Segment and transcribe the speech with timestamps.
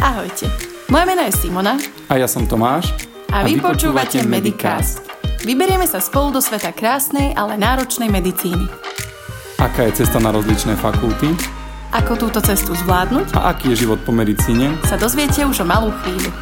[0.00, 0.48] Ahojte,
[0.88, 1.76] moje meno je Simona
[2.08, 2.88] A ja som Tomáš.
[3.28, 5.04] a vy počúvate Medicast.
[5.44, 8.64] Vyberieme sa spolu do sveta krásnej, ale náročnej medicíny.
[9.60, 11.36] Aká je cesta na rozličné fakulty
[11.92, 15.92] Ako túto cestu zvládnuť, a aký je život po medicíne, sa dozviete už o malú
[16.00, 16.32] chvíľu.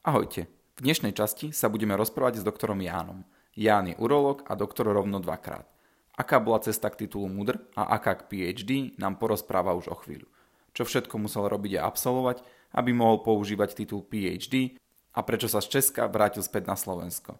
[0.00, 0.48] Ahojte.
[0.80, 3.20] V dnešnej časti sa budeme rozprávať s doktorom Jánom.
[3.52, 5.68] Ján je urológ a doktor rovno dvakrát.
[6.16, 10.24] Aká bola cesta k titulu MUDR a aká k PhD nám porozpráva už o chvíľu.
[10.72, 12.40] Čo všetko musel robiť a absolvovať,
[12.80, 14.80] aby mohol používať titul PhD
[15.12, 17.36] a prečo sa z Česka vrátil späť na Slovensko.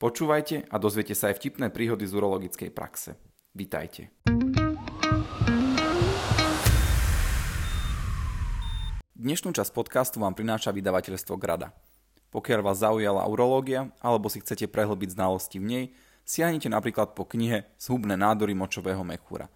[0.00, 3.20] Počúvajte a dozviete sa aj vtipné príhody z urologickej praxe.
[3.52, 4.08] Vítajte.
[9.12, 11.68] Dnešnú časť podcastu vám prináša vydavateľstvo Grada.
[12.28, 15.84] Pokiaľ vás zaujala urológia alebo si chcete prehlbiť znalosti v nej,
[16.28, 19.48] siahnite napríklad po knihe Zhubné nádory močového mechúra.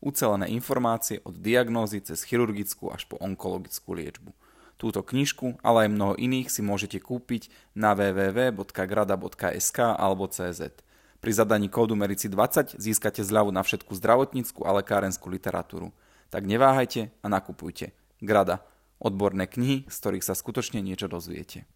[0.00, 4.32] Ucelené informácie od diagnózy cez chirurgickú až po onkologickú liečbu.
[4.80, 10.72] Túto knižku, ale aj mnoho iných si môžete kúpiť na www.grada.sk alebo CZ.
[11.20, 15.92] Pri zadaní kódu MERICI20 získate zľavu na všetku zdravotníckú a lekárenskú literatúru.
[16.32, 17.92] Tak neváhajte a nakupujte.
[18.24, 18.64] Grada.
[18.96, 21.68] Odborné knihy, z ktorých sa skutočne niečo dozviete.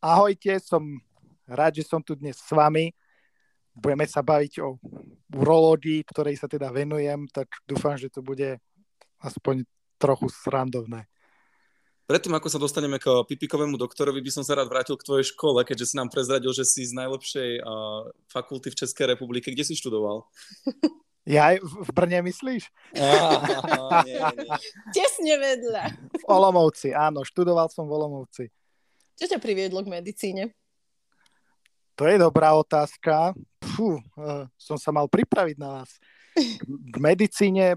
[0.00, 0.80] Ahojte, som
[1.44, 2.88] rád, že som tu dnes s vami.
[3.76, 4.80] Budeme sa baviť o
[5.28, 8.56] urológii, ktorej sa teda venujem, tak dúfam, že to bude
[9.20, 9.68] aspoň
[10.00, 11.04] trochu srandovné.
[12.08, 15.60] Predtým, ako sa dostaneme k pipikovému doktorovi, by som sa rád vrátil k tvojej škole,
[15.68, 19.52] keďže si nám prezradil, že si z najlepšej uh, fakulty v Českej republike.
[19.52, 20.24] Kde si študoval?
[21.28, 22.72] Ja aj v Brne myslíš?
[22.96, 24.48] Nie, nie.
[24.96, 25.84] Tesne vedľa.
[26.16, 28.48] V Olomouci, áno, študoval som v Olomouci.
[29.20, 30.56] Čo ťa priviedlo k medicíne?
[32.00, 33.36] To je dobrá otázka.
[33.60, 36.00] Fú, eh, som sa mal pripraviť na vás.
[36.64, 37.76] K medicíne,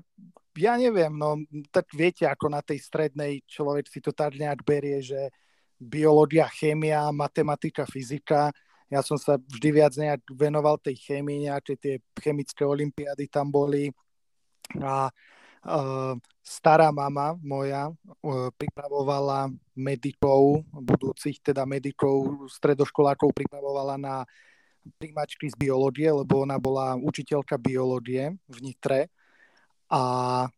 [0.55, 1.35] ja neviem, no
[1.67, 5.27] tak viete, ako na tej strednej človek si to tak nejak berie, že
[5.75, 8.55] biológia, chémia, matematika, fyzika.
[8.87, 13.91] Ja som sa vždy viac nejak venoval tej chémii, nejaké tie chemické olimpiády tam boli.
[14.79, 15.11] A
[15.67, 24.15] uh, stará mama moja uh, pripravovala medikov, budúcich teda medikov, stredoškolákov pripravovala na
[24.99, 29.07] príjmačky z biológie, lebo ona bola učiteľka biológie v Nitre.
[29.87, 30.01] A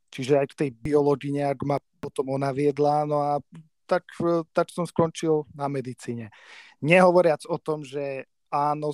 [0.09, 3.37] čiže aj k tej biológii nejak ma potom ona viedla, no a
[3.85, 6.33] tak, eh, tak som skončil na medicíne.
[6.81, 8.93] Nehovoriac o tom, že áno,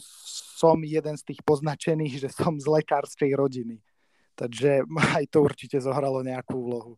[0.58, 3.80] som jeden z tých poznačených, že som z lekárskej rodiny.
[4.42, 4.82] Takže
[5.22, 6.94] aj to určite zohralo nejakú úlohu.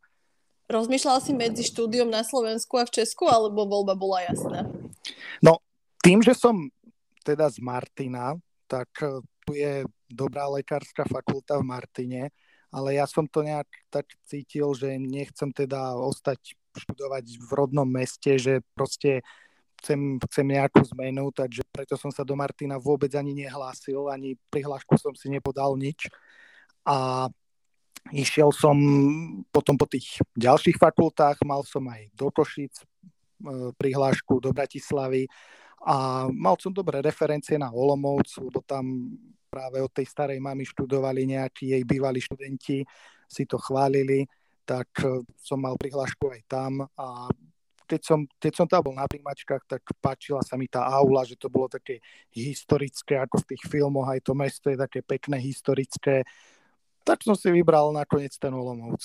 [0.72, 4.64] Rozmýšľal si medzi štúdiom na Slovensku a v Česku, alebo voľba bola jasná?
[5.44, 5.60] No,
[6.00, 6.72] tým, že som
[7.28, 8.40] teda z Martina,
[8.72, 12.24] tak eh, tu je dobrá lekárska fakulta v Martine,
[12.72, 18.34] ale ja som to nejak tak cítil, že nechcem teda ostať študovať v rodnom meste,
[18.42, 19.22] že proste
[19.84, 24.98] chcem, chcem nejakú zmenu, takže preto som sa do Martina vôbec ani nehlásil, ani prihlášku
[24.98, 26.10] som si nepodal nič.
[26.84, 27.28] A
[28.12, 28.76] išiel som
[29.48, 32.84] potom po tých ďalších fakultách, mal som aj do Košic e,
[33.80, 35.28] prihlášku, do Bratislavy
[35.84, 39.16] a mal som dobré referencie na Olomouc, lebo tam
[39.48, 42.84] práve od tej starej mamy študovali nejakí jej bývalí študenti,
[43.30, 44.28] si to chválili,
[44.68, 47.32] tak e, som mal prihlášku aj tam a
[47.84, 51.36] keď som, keď som tam bol na príjmačkách, tak páčila sa mi tá aula, že
[51.36, 52.00] to bolo také
[52.32, 56.24] historické, ako v tých filmoch, aj to mesto je také pekné, historické.
[57.04, 59.04] Tak som si vybral nakoniec ten Olomouc.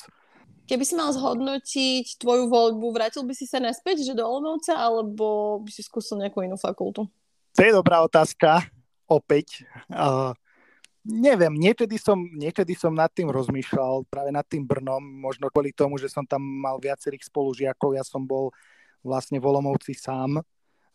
[0.68, 5.58] Keby si mal zhodnotiť tvoju voľbu, vrátil by si sa naspäť, že do Olomouca, alebo
[5.64, 7.08] by si skúsil nejakú inú fakultu?
[7.56, 8.68] To je dobrá otázka,
[9.08, 9.64] opäť.
[9.88, 10.36] Uh,
[11.08, 15.96] neviem, niekedy som, niekedy som nad tým rozmýšľal, práve nad tým Brnom, možno kvôli tomu,
[15.96, 18.52] že som tam mal viacerých spolužiakov, ja som bol
[19.00, 20.44] vlastne v Olomouci sám,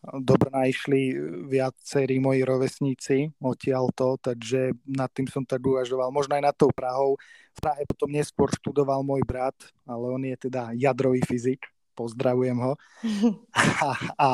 [0.04, 1.16] do Brna išli
[1.48, 6.12] viacerí moji rovesníci odtiaľto, takže nad tým som tak uvažoval.
[6.12, 7.16] Možno aj nad tou Prahou.
[7.54, 9.56] V Prahe potom neskôr študoval môj brat,
[9.88, 11.64] ale on je teda jadrový fyzik,
[11.96, 12.72] pozdravujem ho.
[13.86, 14.30] a, a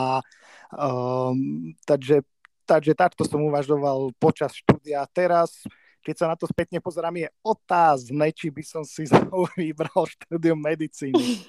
[0.75, 2.27] um, takže,
[2.67, 5.07] takže takto som uvažoval počas štúdia.
[5.15, 5.63] Teraz,
[6.01, 10.59] keď sa na to spätne pozerám, je otázne, či by som si znovu vybral štúdium
[10.61, 11.45] medicíny.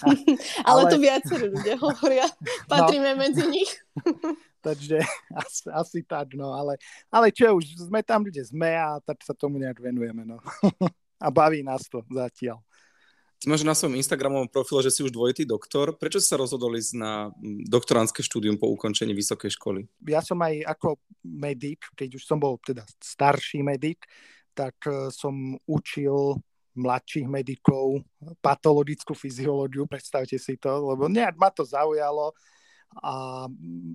[0.00, 0.14] Ale,
[0.68, 2.26] Ale- to viacerí ľudia hovoria.
[2.66, 3.70] Patríme medzi nich.
[4.64, 5.00] Takže
[5.32, 6.76] asi, asi tak, no, ale,
[7.08, 10.36] ale čo už, sme tam, kde sme a tak sa tomu nejak venujeme, no.
[11.16, 12.60] a baví nás to zatiaľ.
[13.40, 15.96] Ty máš na svojom Instagramovom profile, že si už dvojitý doktor.
[15.96, 17.32] Prečo si sa rozhodol ísť na
[17.64, 19.88] doktorantské štúdium po ukončení vysokej školy?
[20.04, 24.04] Ja som aj ako medic, keď už som bol teda starší medic,
[24.52, 26.36] tak e, som učil
[26.76, 28.04] mladších medikov
[28.44, 32.36] patologickú fyziológiu, predstavte si to, lebo nejak ma to zaujalo
[33.00, 33.46] a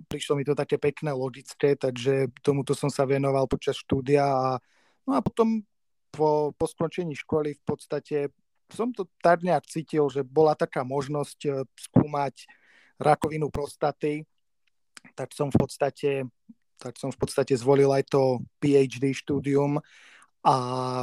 [0.09, 4.57] prišlo mi to také pekné, logické, takže tomuto som sa venoval počas štúdia a,
[5.05, 5.61] no a potom
[6.09, 8.17] po, po skončení školy v podstate
[8.73, 12.47] som to tak nejak cítil, že bola taká možnosť eh, skúmať
[12.97, 14.23] rakovinu prostaty,
[15.13, 16.11] tak som v podstate,
[16.79, 19.77] tak som v podstate zvolil aj to PhD štúdium
[20.41, 20.55] a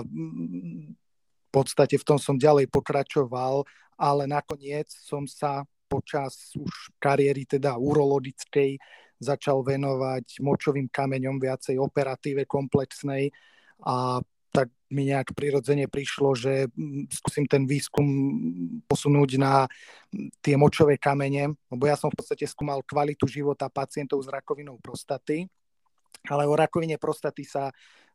[0.02, 3.68] mm, v podstate v tom som ďalej pokračoval,
[4.00, 8.80] ale nakoniec som sa počas už kariéry teda urologickej
[9.20, 13.28] začal venovať močovým kameňom viacej operatíve komplexnej
[13.84, 14.18] a
[14.52, 18.04] tak mi nejak prirodzene prišlo, že mm, skúsim ten výskum
[18.84, 19.64] posunúť na
[20.44, 25.48] tie močové kamene, lebo ja som v podstate skúmal kvalitu života pacientov s rakovinou prostaty,
[26.28, 27.72] ale o rakovine prostaty sa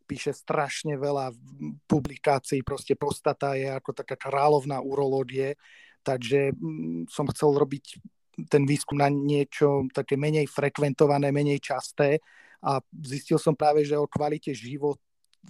[0.08, 1.34] píše strašne veľa
[1.90, 5.58] publikácií, proste prostata je ako taká kráľovná urológie,
[6.06, 7.98] takže mm, som chcel robiť
[8.54, 12.22] ten výskum na niečo také menej frekventované, menej časté
[12.62, 15.02] a zistil som práve, že o kvalite života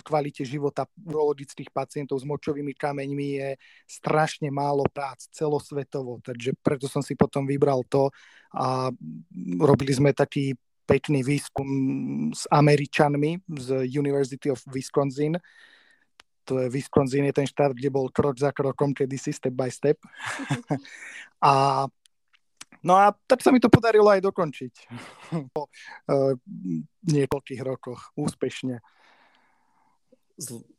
[0.03, 3.49] kvalite života urologických pacientov s močovými kameňmi je
[3.85, 8.09] strašne málo prác celosvetovo, takže preto som si potom vybral to
[8.53, 8.89] a
[9.61, 10.53] robili sme taký
[10.87, 11.67] pekný výskum
[12.31, 15.35] s Američanmi z University of Wisconsin.
[16.47, 19.99] To je Wisconsin je ten štát, kde bol krok za krokom, kedysi step by step.
[21.43, 21.85] a
[22.85, 24.73] No a tak sa mi to podarilo aj dokončiť
[25.55, 26.37] po uh,
[27.09, 28.79] niekoľkých rokoch úspešne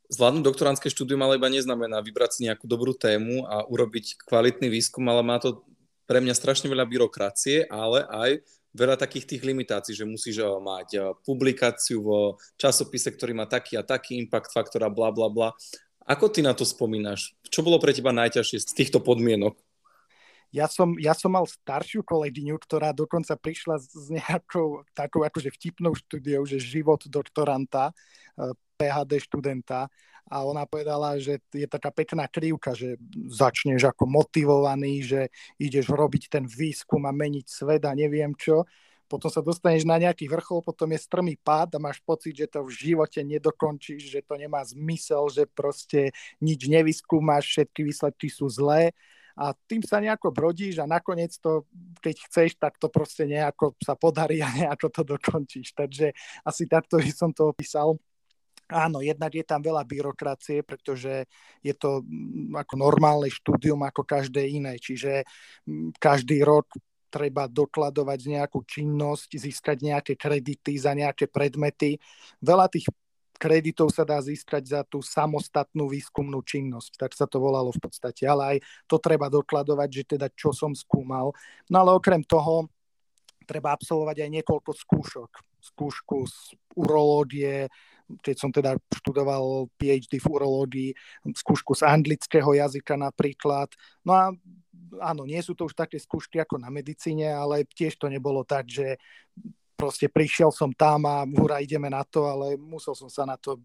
[0.08, 5.04] zvládnuť doktorantské štúdium ale iba neznamená vybrať si nejakú dobrú tému a urobiť kvalitný výskum,
[5.10, 5.66] ale má to
[6.08, 8.30] pre mňa strašne veľa byrokracie, ale aj
[8.72, 12.20] veľa takých tých limitácií, že musíš eh, mať eh, publikáciu vo
[12.56, 15.48] časopise, ktorý má taký a taký impact faktor a bla bla bla.
[16.08, 17.36] Ako ty na to spomínaš?
[17.52, 19.60] Čo bolo pre teba najťažšie z týchto podmienok?
[20.48, 25.92] Ja som, ja som mal staršiu kolegyňu, ktorá dokonca prišla s nejakou takou akože vtipnou
[25.92, 29.92] štúdiou, že život doktoranta eh, PHD študenta
[30.28, 33.00] a ona povedala, že je taká pekná krivka, že
[33.32, 35.20] začneš ako motivovaný, že
[35.56, 38.68] ideš robiť ten výskum a meniť svet a neviem čo.
[39.08, 42.60] Potom sa dostaneš na nejaký vrchol, potom je strmý pád a máš pocit, že to
[42.60, 46.12] v živote nedokončíš, že to nemá zmysel, že proste
[46.44, 48.92] nič nevyskúmaš, všetky výsledky sú zlé
[49.38, 51.62] a tým sa nejako brodíš a nakoniec to,
[52.02, 55.78] keď chceš, tak to proste nejako sa podarí a nejako to dokončíš.
[55.78, 56.10] Takže
[56.42, 57.94] asi takto by som to opísal.
[58.68, 61.24] Áno, jednak je tam veľa byrokracie, pretože
[61.64, 65.24] je to mm, ako normálne štúdium ako každé iné, čiže
[65.64, 66.68] mm, každý rok
[67.08, 71.96] treba dokladovať nejakú činnosť, získať nejaké kredity za nejaké predmety.
[72.44, 72.92] Veľa tých
[73.38, 78.26] kreditov sa dá získať za tú samostatnú výskumnú činnosť, tak sa to volalo v podstate,
[78.26, 78.56] ale aj
[78.90, 81.30] to treba dokladovať, že teda čo som skúmal.
[81.70, 82.66] No ale okrem toho
[83.48, 85.30] treba absolvovať aj niekoľko skúšok.
[85.58, 86.38] Skúšku z
[86.76, 87.72] urológie,
[88.20, 90.90] keď som teda študoval PhD v urológii,
[91.32, 93.72] skúšku z anglického jazyka napríklad.
[94.04, 94.24] No a
[95.00, 98.68] áno, nie sú to už také skúšky ako na medicíne, ale tiež to nebolo tak,
[98.68, 98.96] že
[99.78, 103.62] proste prišiel som tam a hurá, ideme na to, ale musel som sa na to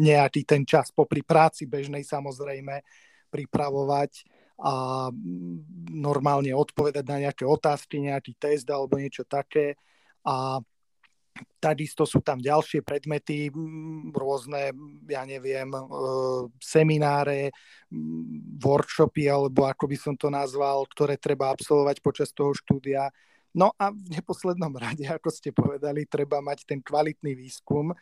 [0.00, 2.80] nejaký ten čas popri práci bežnej samozrejme
[3.28, 4.24] pripravovať
[4.62, 5.06] a
[5.92, 9.76] normálne odpovedať na nejaké otázky, nejaký test alebo niečo také.
[10.24, 10.56] A
[11.58, 13.48] Takisto sú tam ďalšie predmety,
[14.12, 14.74] rôzne,
[15.08, 15.80] ja neviem, e,
[16.60, 17.54] semináre,
[18.60, 23.08] workshopy, alebo ako by som to nazval, ktoré treba absolvovať počas toho štúdia.
[23.52, 27.92] No a v neposlednom rade, ako ste povedali, treba mať ten kvalitný výskum,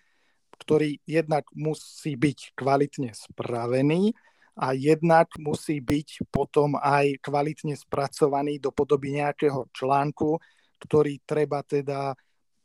[0.62, 4.14] ktorý jednak musí byť kvalitne spravený
[4.60, 10.38] a jednak musí byť potom aj kvalitne spracovaný do podoby nejakého článku,
[10.78, 12.14] ktorý treba teda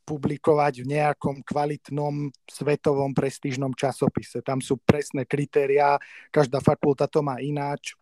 [0.05, 4.45] publikovať v nejakom kvalitnom svetovom prestížnom časopise.
[4.45, 5.97] Tam sú presné kritériá,
[6.29, 7.97] každá fakulta to má ináč,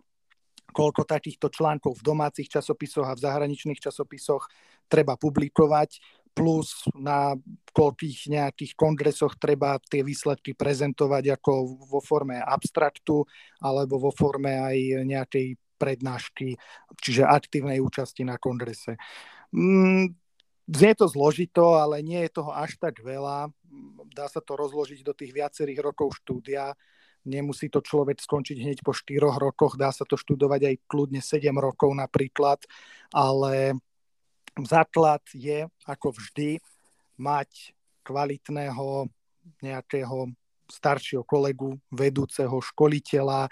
[0.74, 4.50] koľko takýchto článkov v domácich časopisoch a v zahraničných časopisoch
[4.90, 6.02] treba publikovať,
[6.34, 7.38] plus na
[7.78, 11.52] koľkých nejakých kongresoch treba tie výsledky prezentovať ako
[11.86, 13.22] vo forme abstraktu
[13.62, 16.58] alebo vo forme aj nejakej prednášky,
[16.98, 18.98] čiže aktívnej účasti na kongrese.
[19.54, 20.18] Mm,
[20.64, 23.52] Znie to zložito, ale nie je toho až tak veľa.
[24.16, 26.72] Dá sa to rozložiť do tých viacerých rokov štúdia.
[27.24, 31.52] Nemusí to človek skončiť hneď po 4 rokoch, dá sa to študovať aj kľudne 7
[31.56, 32.60] rokov napríklad,
[33.16, 33.80] ale
[34.62, 36.60] základ je, ako vždy,
[37.18, 39.08] mať kvalitného
[39.64, 40.32] nejakého
[40.68, 43.48] staršieho kolegu, vedúceho, školiteľa,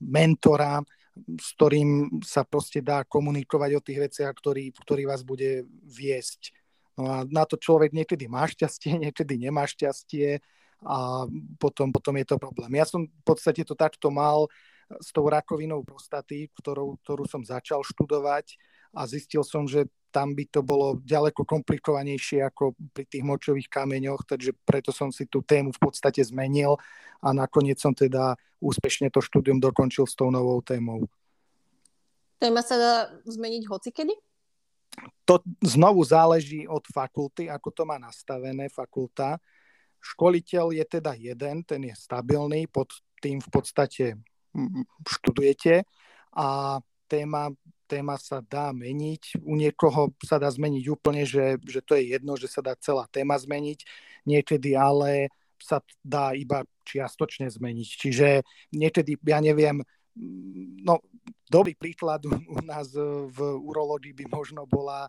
[0.00, 0.82] mentora,
[1.14, 6.50] s ktorým sa proste dá komunikovať o tých veciach, ktorý, ktorý vás bude viesť.
[6.98, 10.42] No a na to človek niekedy má šťastie, niekedy nemá šťastie
[10.84, 11.24] a
[11.56, 12.76] potom, potom je to problém.
[12.76, 14.46] Ja som v podstate to takto mal
[15.00, 18.60] s tou rakovinou prostaty, ktorou, ktorú som začal študovať
[18.92, 24.22] a zistil som, že tam by to bolo ďaleko komplikovanejšie ako pri tých močových kameňoch,
[24.22, 26.78] takže preto som si tú tému v podstate zmenil
[27.18, 31.02] a nakoniec som teda úspešne to štúdium dokončil s tou novou témou.
[32.38, 32.94] Téma sa dá
[33.26, 34.14] zmeniť hocikedy?
[35.26, 39.42] To znovu záleží od fakulty, ako to má nastavené fakulta.
[40.04, 42.92] Školiteľ je teda jeden, ten je stabilný, pod
[43.24, 44.20] tým v podstate
[45.08, 45.88] študujete
[46.36, 47.48] a téma
[47.86, 49.44] téma sa dá meniť.
[49.44, 53.04] U niekoho sa dá zmeniť úplne, že, že to je jedno, že sa dá celá
[53.12, 53.84] téma zmeniť.
[54.24, 55.28] Niekedy ale
[55.60, 57.88] sa dá iba čiastočne zmeniť.
[57.88, 58.28] Čiže
[58.72, 59.84] niekedy, ja neviem,
[60.84, 61.04] no
[61.48, 62.92] dobrý príklad u nás
[63.30, 65.06] v urológii by možno bola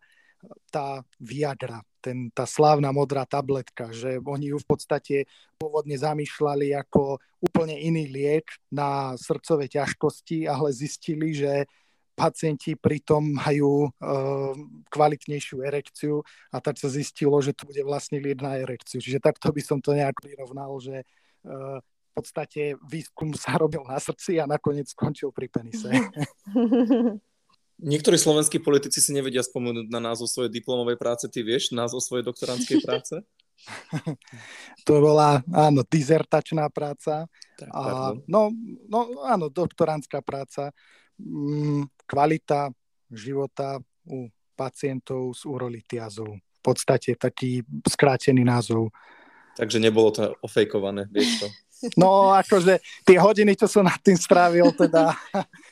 [0.70, 5.16] tá Viagra, ten, tá slávna modrá tabletka, že oni ju v podstate
[5.58, 11.66] pôvodne zamýšľali ako úplne iný liek na srdcové ťažkosti, ale zistili, že
[12.16, 14.54] pacienti pritom majú uh,
[14.88, 19.04] kvalitnejšiu erekciu a tak sa zistilo, že to bude vlastne liek na erekciu.
[19.04, 21.04] Čiže takto by som to nejak prirovnal, že
[21.44, 25.92] uh, v podstate výskum sa robil na srdci a nakoniec skončil pri penise.
[27.76, 31.28] Niektorí slovenskí politici si nevedia spomenúť na názov svojej diplomovej práce.
[31.28, 33.20] Ty vieš názov svojej doktorantskej práce?
[34.88, 37.28] to bola, áno, dizertačná práca.
[37.60, 38.52] Tak, a, no,
[38.88, 40.72] no, áno, doktorantská práca.
[41.20, 42.72] Mm, kvalita
[43.12, 46.32] života u pacientov s urolitiazou.
[46.32, 48.90] V podstate taký skrátený názov.
[49.60, 51.48] Takže nebolo to ofejkované, vieš to?
[52.00, 55.12] No, akože tie hodiny, čo som nad tým strávil, teda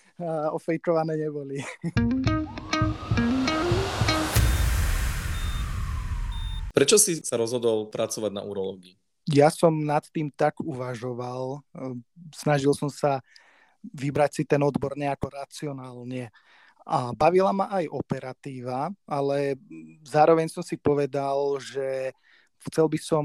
[0.53, 1.63] ofejkované neboli.
[6.73, 8.97] Prečo si sa rozhodol pracovať na urológii?
[9.29, 11.61] Ja som nad tým tak uvažoval.
[12.33, 13.21] Snažil som sa
[13.79, 16.33] vybrať si ten odbor nejako racionálne.
[16.83, 19.55] A bavila ma aj operatíva, ale
[20.03, 22.11] zároveň som si povedal, že
[22.67, 23.23] chcel by som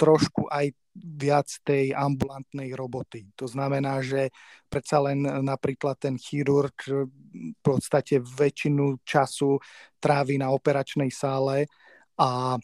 [0.00, 3.28] trošku aj viac tej ambulantnej roboty.
[3.36, 4.32] To znamená, že
[4.72, 9.60] predsa len napríklad ten chirurg v podstate väčšinu času
[10.00, 11.68] trávi na operačnej sále
[12.16, 12.56] a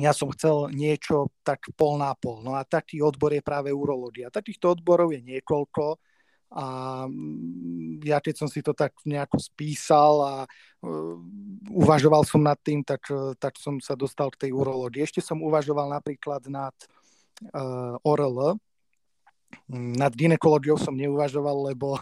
[0.00, 2.40] ja som chcel niečo tak pol na pol.
[2.40, 4.32] No a taký odbor je práve urológia.
[4.32, 6.00] Takýchto odborov je niekoľko
[6.52, 6.66] a
[7.08, 10.34] mm, ja keď som si to tak nejako spísal a
[10.84, 11.16] uh,
[11.72, 15.00] uvažoval som nad tým, tak, uh, tak som sa dostal k tej urológii.
[15.00, 16.76] Ešte som uvažoval napríklad nad
[17.56, 18.60] uh, ORL,
[19.72, 21.96] nad ginekológiou som neuvažoval, lebo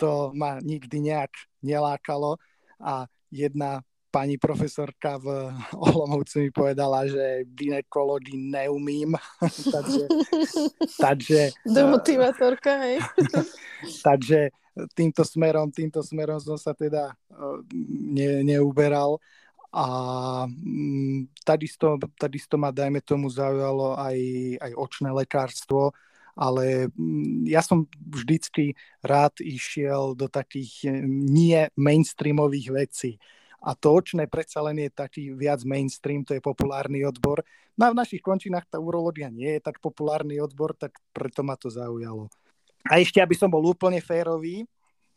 [0.00, 1.30] to ma nikdy nejak
[1.62, 2.40] nelákalo
[2.80, 3.84] a jedna
[4.14, 5.50] pani profesorka v
[5.90, 9.18] Olomouci mi povedala, že ginekológii neumím.
[9.74, 10.04] takže,
[11.02, 11.40] takže,
[11.74, 13.02] Demotivátorka, hej.
[14.06, 14.54] takže
[14.94, 17.58] týmto smerom, týmto smerom som sa teda eh,
[18.14, 19.18] ne, neuberal.
[19.74, 19.86] A
[20.46, 24.18] mm, takisto, takisto ma, dajme tomu, zaujalo aj,
[24.62, 25.90] aj očné lekárstvo,
[26.38, 33.18] ale mm, ja som vždycky rád išiel do takých eh, nie mainstreamových vecí
[33.64, 37.40] a to očné predsa len je taký viac mainstream, to je populárny odbor.
[37.80, 41.56] No a v našich končinách tá urológia nie je tak populárny odbor, tak preto ma
[41.56, 42.28] to zaujalo.
[42.84, 44.68] A ešte, aby som bol úplne férový,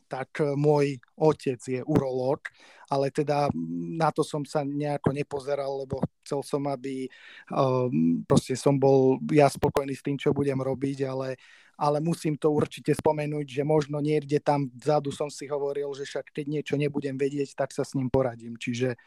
[0.07, 2.47] tak e, môj otec je urológ,
[2.87, 3.51] ale teda
[3.99, 7.11] na to som sa nejako nepozeral, lebo chcel som, aby
[7.51, 11.35] um, proste som bol ja spokojný s tým, čo budem robiť, ale
[11.77, 16.33] ale musím to určite spomenúť, že možno niekde tam vzadu som si hovoril, že však
[16.33, 18.57] keď niečo nebudem vedieť, tak sa s ním poradím.
[18.57, 18.97] Čiže,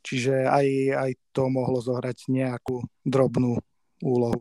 [0.00, 0.66] čiže aj,
[0.96, 3.60] aj to mohlo zohrať nejakú drobnú
[4.00, 4.40] úlohu.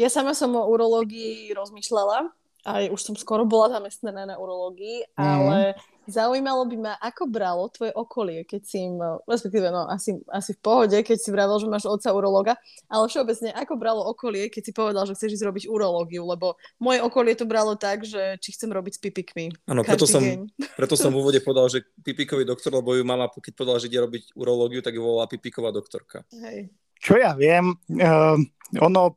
[0.00, 2.32] Ja sama som o urológii rozmýšľala,
[2.64, 5.20] aj už som skoro bola zamestnaná na urológii, mm.
[5.20, 5.76] ale
[6.10, 8.98] Zaujímalo by ma, ako bralo tvoje okolie, keď si im,
[9.30, 12.58] respektíve no, asi, asi v pohode, keď si vravel, že máš otca urologa,
[12.90, 16.98] ale všeobecne, ako bralo okolie, keď si povedal, že chceš ísť robiť urológiu, lebo moje
[16.98, 19.46] okolie to bralo tak, že či chcem robiť s pipikmi.
[19.70, 20.22] Áno, preto som,
[20.74, 24.02] preto som v úvode povedal, že pipikový doktor, lebo ju mama, keď povedal, že ide
[24.02, 26.26] robiť urológiu, tak ju volala pipiková doktorka.
[26.34, 26.74] Hej.
[27.00, 28.36] Čo ja viem, uh,
[28.82, 29.16] ono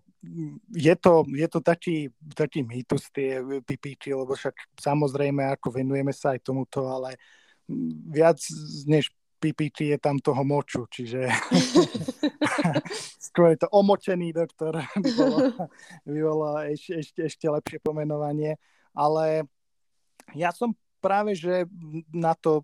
[0.71, 6.31] je to, je to taký, taký mýtus tie pipiči, lebo však samozrejme ako venujeme sa
[6.31, 7.19] aj tomuto, ale
[8.07, 8.39] viac
[8.87, 9.11] než
[9.43, 11.27] pipiči je tam toho moču, čiže
[13.27, 15.37] skôr je to omočený doktor, by bolo,
[16.07, 18.55] by bolo ešte, ešte, ešte lepšie pomenovanie,
[18.95, 19.43] ale
[20.31, 20.71] ja som
[21.03, 21.67] práve, že
[22.15, 22.63] na to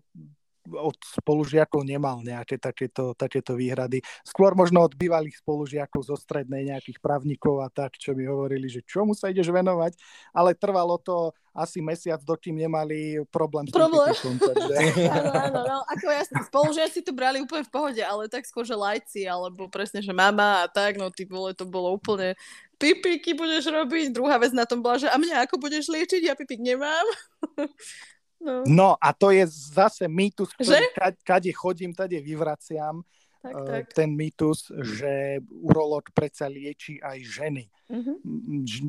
[0.74, 4.02] od spolužiakov nemal nejaké takéto, takéto výhrady.
[4.22, 8.86] Skôr možno od bývalých spolužiakov zo strednej nejakých právnikov a tak, čo mi hovorili, že
[8.86, 9.98] čomu sa ideš venovať,
[10.34, 14.14] ale trvalo to asi mesiac, dokým nemali problém s problém.
[14.14, 14.74] takže...
[15.18, 18.78] áno, áno, no, ako jasne, spolužiaci to brali úplne v pohode, ale tak skôr, že
[18.78, 22.38] lajci, alebo presne, že mama a tak, no ty vole, to bolo úplne
[22.80, 24.16] pipiky budeš robiť.
[24.16, 27.04] Druhá vec na tom bola, že a mňa ako budeš liečiť, ja pipik nemám.
[28.40, 28.64] No.
[28.64, 33.04] no a to je zase mýtus, ktorý ka, kade chodím, tade vyvraciam.
[33.40, 33.84] Tak, uh, tak.
[33.96, 37.64] Ten mýtus, že urológ predsa lieči aj ženy.
[37.88, 38.16] Uh-huh.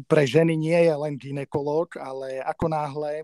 [0.08, 3.24] Pre ženy nie je len ginekolog, ale ako náhle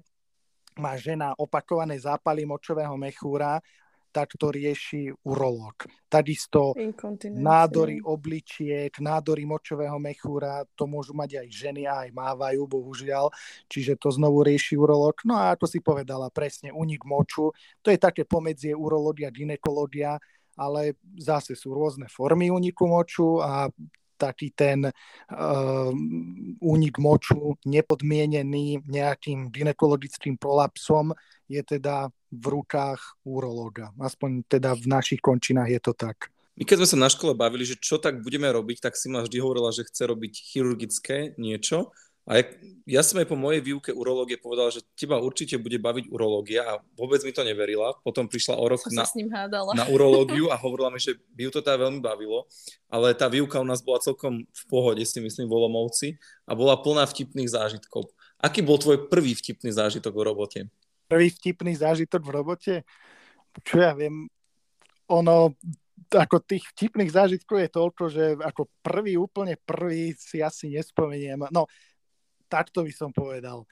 [0.79, 3.59] má žena opakované zápaly močového mechúra,
[4.17, 5.85] tak to rieši urológ.
[6.09, 6.73] Takisto
[7.37, 13.29] nádory obličiek, nádory močového mechúra, to môžu mať aj ženy a aj mávajú, bohužiaľ.
[13.69, 15.21] Čiže to znovu rieši urológ.
[15.21, 17.53] No a ako si povedala, presne unik moču,
[17.85, 20.17] to je také pomedzie urológia, ginekológia,
[20.57, 23.69] ale zase sú rôzne formy uniku moču a
[24.17, 25.93] taký ten uh,
[26.65, 31.13] únik moču nepodmienený nejakým ginekologickým prolapsom
[31.45, 33.91] je teda v rukách urológa.
[33.97, 36.29] Aspoň teda v našich končinách je to tak.
[36.57, 39.21] My keď sme sa na škole bavili, že čo tak budeme robiť, tak si ma
[39.21, 41.93] vždy hovorila, že chce robiť chirurgické niečo.
[42.27, 42.43] A
[42.83, 46.83] ja som aj po mojej výuke urológie povedal, že teba určite bude baviť urológia a
[46.99, 47.95] vôbec mi to neverila.
[48.03, 49.07] Potom prišla o rok na,
[49.71, 52.43] na urológiu a hovorila mi, že by ju to teda veľmi bavilo.
[52.91, 56.75] Ale tá výuka u nás bola celkom v pohode, si myslím, v Olomovci a bola
[56.75, 58.11] plná vtipných zážitkov.
[58.43, 60.59] Aký bol tvoj prvý vtipný zážitok v robote?
[61.07, 62.73] Prvý vtipný zážitok v robote?
[63.63, 64.27] Čo ja viem,
[65.09, 65.55] ono,
[66.11, 71.47] ako tých vtipných zážitkov je toľko, že ako prvý, úplne prvý si asi nespomeniem.
[71.49, 71.65] No,
[72.51, 73.65] takto by som povedal.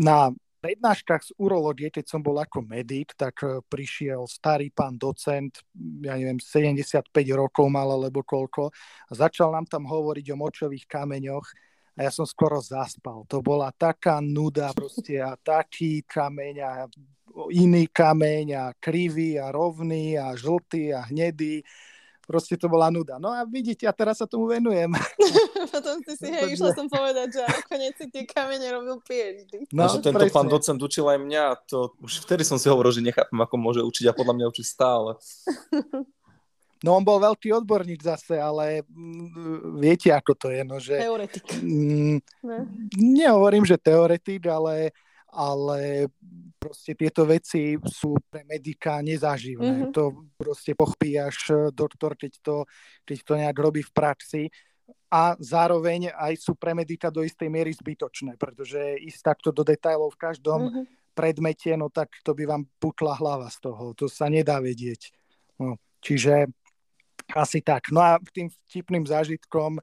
[0.00, 5.62] Na prednáškach z urológie, keď som bol ako medic, tak e, prišiel starý pán docent,
[6.02, 8.74] ja neviem, 75 rokov mal alebo koľko,
[9.08, 11.46] a začal nám tam hovoriť o močových kameňoch
[11.98, 13.26] a ja som skoro zaspal.
[13.26, 16.70] To bola taká nuda proste a taký kameň a
[17.50, 21.66] iný kameň a krivý a rovný a žltý a hnedý.
[22.22, 23.16] Proste to bola nuda.
[23.16, 24.92] No a vidíte, a teraz sa tomu venujem.
[25.74, 29.64] Potom si si, hej, išla som povedať, že nakoniec si tie kamene robil PhD.
[29.72, 30.36] No, že tento presne.
[30.36, 33.80] pán docent učil aj mňa, to už vtedy som si hovoril, že nechápem, ako môže
[33.80, 35.16] učiť a podľa mňa učí stále.
[36.84, 40.60] No on bol veľký odborník zase, ale mm, viete, ako to je.
[40.62, 41.46] No, že, teoretik.
[41.58, 42.58] Mm, ne.
[42.94, 44.94] Nehovorím, že teoretik, ale,
[45.26, 46.06] ale
[46.58, 49.90] proste tieto veci sú pre medika nezaživné.
[49.90, 49.94] Mm-hmm.
[49.94, 52.56] To proste pochpí až doktor, keď to,
[53.02, 54.42] keď to nejak robí v praxi.
[55.08, 60.12] A zároveň aj sú pre medika do istej miery zbytočné, pretože ísť takto do detajlov
[60.12, 60.84] v každom mm-hmm.
[61.16, 63.96] predmete, no tak to by vám putla hlava z toho.
[63.96, 65.10] To sa nedá vedieť.
[65.56, 66.52] No, čiže
[67.36, 67.92] asi tak.
[67.92, 69.80] No a tým vtipným zážitkom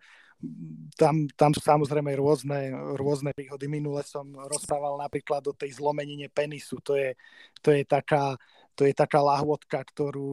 [0.95, 3.65] tam, tam sú samozrejme rôzne, rôzne príhody.
[3.65, 6.77] Minule som rozprával napríklad o tej zlomenine penisu.
[6.85, 7.15] To je,
[7.63, 8.37] to je taká,
[8.75, 10.27] to je taká lahôdka, ktorú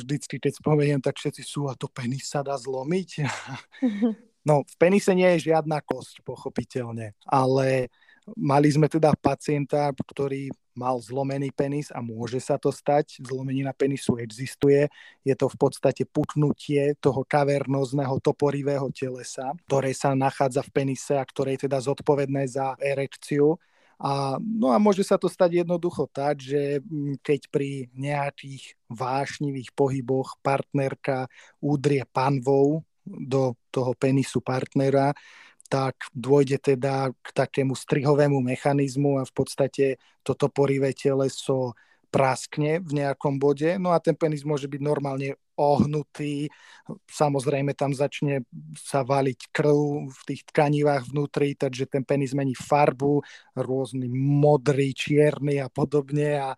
[0.00, 3.10] vždycky, keď spomeniem, tak všetci sú, a to penis sa dá zlomiť.
[4.42, 7.94] No, v penise nie je žiadna kosť, pochopiteľne, ale
[8.38, 10.46] Mali sme teda pacienta, ktorý
[10.78, 13.18] mal zlomený penis a môže sa to stať.
[13.20, 14.88] Zlomenina penisu existuje.
[15.26, 21.26] Je to v podstate putnutie toho kavernózneho toporivého telesa, ktoré sa nachádza v penise a
[21.26, 23.58] ktoré je teda zodpovedné za erekciu.
[24.02, 29.70] A, no a môže sa to stať jednoducho tak, že mm, keď pri nejakých vášnivých
[29.78, 31.30] pohyboch partnerka
[31.62, 35.14] údrie panvou do toho penisu partnera,
[35.72, 41.72] tak dôjde teda k takému strihovému mechanizmu a v podstate toto porivé teleso
[42.12, 46.52] praskne v nejakom bode, no a ten penis môže byť normálne ohnutý,
[47.08, 48.44] samozrejme tam začne
[48.76, 53.24] sa valiť krv v tých tkanivách vnútri, takže ten penis mení farbu,
[53.56, 56.50] rôzny modrý, čierny a podobne a,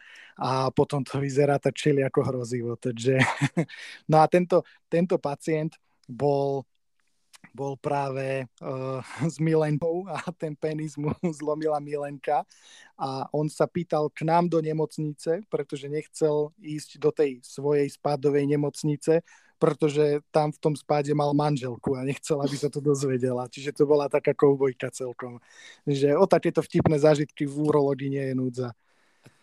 [0.42, 2.74] a potom to vyzerá tak čili ako hrozivo.
[2.74, 3.22] Takže,
[4.10, 5.78] no a tento, tento pacient
[6.10, 6.66] bol
[7.54, 9.00] bol práve uh,
[9.32, 12.42] s Milenkou a ten penis mu zlomila Milenka
[12.98, 18.50] a on sa pýtal k nám do nemocnice, pretože nechcel ísť do tej svojej spádovej
[18.50, 19.22] nemocnice,
[19.58, 23.48] pretože tam v tom spáde mal manželku a nechcela, aby sa to dozvedela.
[23.48, 25.38] Čiže to bola taká koubojka celkom.
[25.86, 28.68] Že o takéto vtipné zážitky v urológii nie je núdza.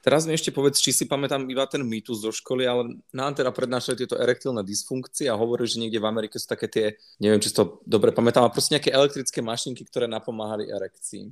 [0.01, 3.53] Teraz mi ešte povedz, či si pamätám iba ten mýtus zo školy, ale nám teda
[3.53, 6.85] prednášali tieto erektilné dysfunkcie a hovorí, že niekde v Amerike sú také tie,
[7.21, 11.29] neviem, či si to dobre pamätám, ale proste nejaké elektrické mašinky, ktoré napomáhali erekcii.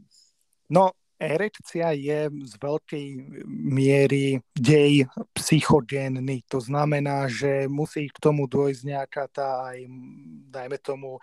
[0.70, 3.08] No, erekcia je z veľkej
[3.46, 5.04] miery dej
[5.36, 6.48] psychogénny.
[6.48, 9.84] To znamená, že musí k tomu dôjsť nejaká tá aj,
[10.48, 11.20] dajme tomu,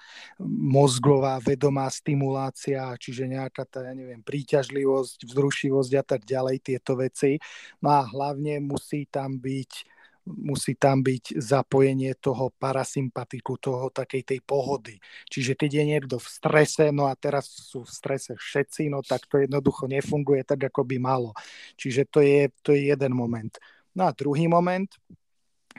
[0.47, 7.41] mozgová vedomá stimulácia, čiže nejaká tá, ja neviem, príťažlivosť, vzrušivosť a tak ďalej, tieto veci.
[7.81, 9.96] No a hlavne musí tam byť
[10.27, 14.99] musí tam byť zapojenie toho parasympatiku, toho takej tej pohody.
[15.31, 19.31] Čiže keď je niekto v strese, no a teraz sú v strese všetci, no tak
[19.31, 21.31] to jednoducho nefunguje tak, ako by malo.
[21.79, 23.55] Čiže to je, to je jeden moment.
[23.95, 24.91] No a druhý moment,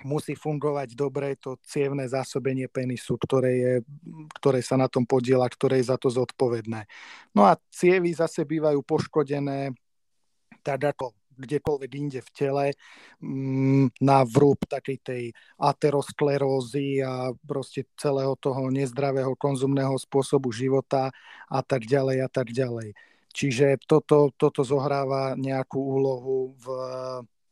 [0.05, 3.73] musí fungovať dobre to cievné zásobenie penisu, ktoré, je,
[4.37, 6.85] ktoré sa na tom podiela, ktoré je za to zodpovedné.
[7.33, 9.73] No a cievy zase bývajú poškodené
[10.61, 12.65] tak ako kdekoľvek inde v tele
[13.21, 15.23] mm, na vrúb takej tej
[15.61, 21.13] aterosklerózy a proste celého toho nezdravého konzumného spôsobu života
[21.47, 22.97] a tak ďalej a tak ďalej.
[23.37, 26.65] Čiže toto, toto zohráva nejakú úlohu v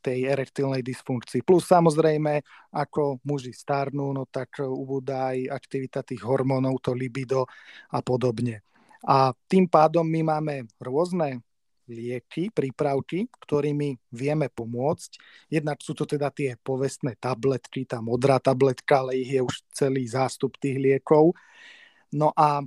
[0.05, 1.41] tej erektilnej dysfunkcii.
[1.41, 7.49] Plus samozrejme, ako muži starnú, no tak ubúda aj aktivita tých hormónov, to libido
[7.89, 8.61] a podobne.
[9.05, 11.41] A tým pádom my máme rôzne
[11.85, 15.11] lieky, prípravky, ktorými vieme pomôcť.
[15.49, 20.05] Jednak sú to teda tie povestné tabletky, tá modrá tabletka, ale ich je už celý
[20.09, 21.33] zástup tých liekov.
[22.13, 22.65] No a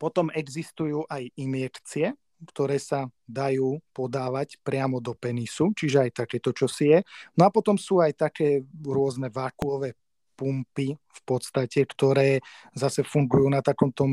[0.00, 6.96] potom existujú aj injekcie, ktoré sa dajú podávať priamo do penisu, čiže aj takéto čosi
[6.96, 6.98] je.
[7.36, 9.92] No a potom sú aj také rôzne vákuové
[10.40, 12.40] pumpy v podstate, ktoré
[12.72, 14.08] zase fungujú na takom tom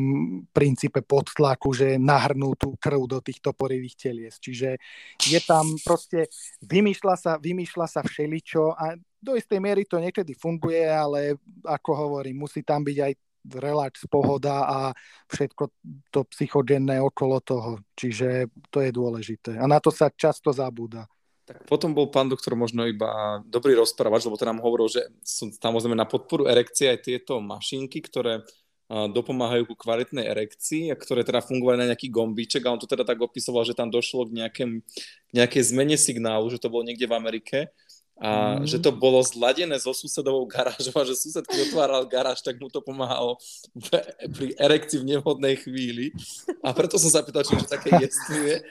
[0.52, 4.36] princípe podtlaku, že nahrnú tú krv do týchto porivých telies.
[4.44, 4.76] Čiže
[5.24, 6.28] je tam proste,
[6.68, 12.44] vymýšľa sa, vymýšľa sa všeličo a do istej miery to niekedy funguje, ale ako hovorím,
[12.44, 13.14] musí tam byť aj
[13.48, 14.80] relax, pohoda a
[15.32, 15.64] všetko
[16.12, 17.80] to psychogenné okolo toho.
[17.96, 19.56] Čiže to je dôležité.
[19.56, 21.08] A na to sa často zabúda.
[21.48, 25.48] Tak potom bol pán doktor možno iba dobrý rozprávač, lebo to nám hovoril, že sú
[25.56, 28.44] samozrejme na podporu erekcie aj tieto mašinky, ktoré
[28.88, 33.04] dopomáhajú ku kvalitnej erekcii a ktoré teda fungovali na nejaký gombíček a on to teda
[33.04, 34.72] tak opisoval, že tam došlo k, nejakém,
[35.36, 37.58] nejakej zmene signálu, že to bolo niekde v Amerike
[38.18, 38.66] a mm.
[38.66, 42.72] že to bolo zladené so susedovou garážou a že sused, keď otváral garáž, tak mu
[42.72, 43.38] to pomáhalo
[44.36, 46.16] pri erekcii v nevhodnej chvíli.
[46.66, 48.64] A preto som sa pýtal, či už také jestvuje,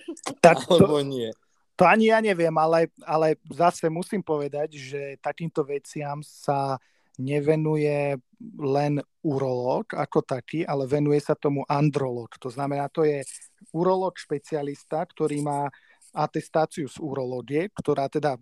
[0.43, 1.31] alebo nie.
[1.77, 6.81] To ani ja neviem, ale, ale zase musím povedať, že takýmto veciam sa
[7.21, 8.17] nevenuje
[8.61, 12.33] len urológ ako taký, ale venuje sa tomu andrológ.
[12.41, 13.25] To znamená, to je
[13.73, 15.69] urológ špecialista, ktorý má
[16.17, 18.41] atestáciu z urológie, ktorá teda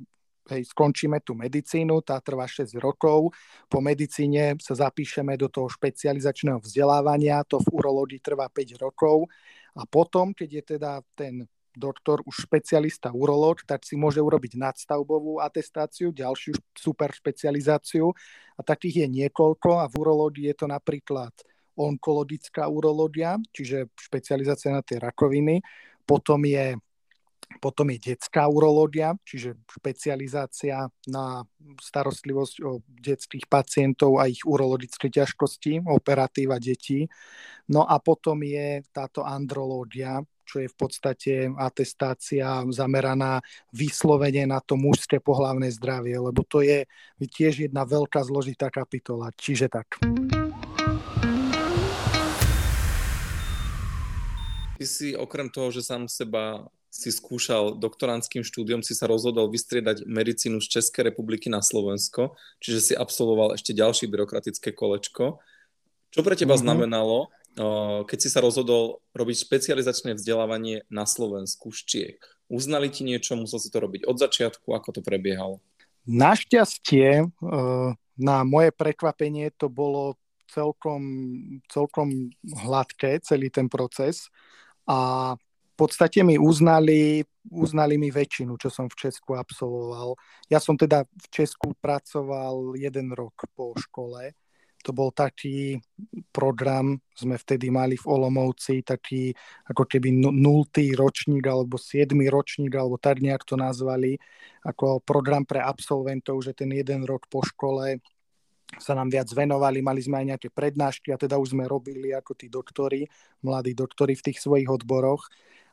[0.55, 3.35] hej, skončíme tú medicínu, tá trvá 6 rokov,
[3.67, 9.27] po medicíne sa zapíšeme do toho špecializačného vzdelávania, to v urológii trvá 5 rokov
[9.75, 11.43] a potom, keď je teda ten
[11.75, 18.15] doktor, už špecialista urológ, tak si môže urobiť nadstavbovú atestáciu, ďalšiu super špecializáciu
[18.57, 21.35] a takých je niekoľko a v urológii je to napríklad
[21.75, 25.59] onkologická urológia, čiže špecializácia na tie rakoviny,
[26.07, 26.79] potom je
[27.61, 31.45] potom je detská urológia, čiže špecializácia na
[31.79, 37.07] starostlivosť o detských pacientov a ich urologické ťažkosti, operatíva detí.
[37.71, 43.41] No a potom je táto andrológia, čo je v podstate atestácia zameraná
[43.73, 46.85] vyslovene na to mužské pohlavné zdravie, lebo to je
[47.19, 49.33] tiež jedna veľká zložitá kapitola.
[49.35, 49.99] Čiže tak.
[54.75, 60.07] Ty si okrem toho, že sám seba si skúšal doktorantským štúdiom, si sa rozhodol vystriedať
[60.07, 65.43] medicínu z Českej republiky na Slovensko, čiže si absolvoval ešte ďalšie byrokratické kolečko.
[66.15, 66.63] Čo pre teba mm-hmm.
[66.63, 67.35] znamenalo
[68.05, 72.19] keď si sa rozhodol robiť špecializačné vzdelávanie na Slovensku z Čiek.
[72.51, 75.63] Uznali ti niečo, musel si to robiť od začiatku, ako to prebiehalo?
[76.05, 77.31] Našťastie,
[78.15, 80.19] na moje prekvapenie, to bolo
[80.53, 81.03] celkom,
[81.73, 84.29] celkom hladké, celý ten proces.
[84.85, 90.15] A v podstate mi uznali, uznali mi väčšinu, čo som v Česku absolvoval.
[90.47, 94.37] Ja som teda v Česku pracoval jeden rok po škole
[94.85, 95.81] to bol taký
[96.29, 99.33] program, sme vtedy mali v Olomovci, taký
[99.73, 104.21] ako keby nultý ročník alebo siedmy ročník, alebo tak nejak to nazvali,
[104.61, 108.05] ako program pre absolventov, že ten jeden rok po škole
[108.77, 112.33] sa nám viac venovali, mali sme aj nejaké prednášky a teda už sme robili ako
[112.37, 113.07] tí doktori,
[113.41, 115.25] mladí doktori v tých svojich odboroch.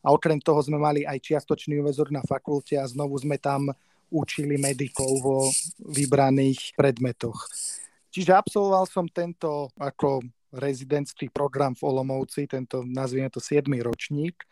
[0.02, 3.70] A okrem toho sme mali aj čiastočný uväzok na fakulte a znovu sme tam
[4.12, 5.38] učili medikov vo
[5.80, 7.48] vybraných predmetoch.
[8.12, 10.20] Čiže absolvoval som tento ako
[10.52, 13.64] rezidentský program v Olomouci, tento nazvime to 7.
[13.80, 14.44] ročník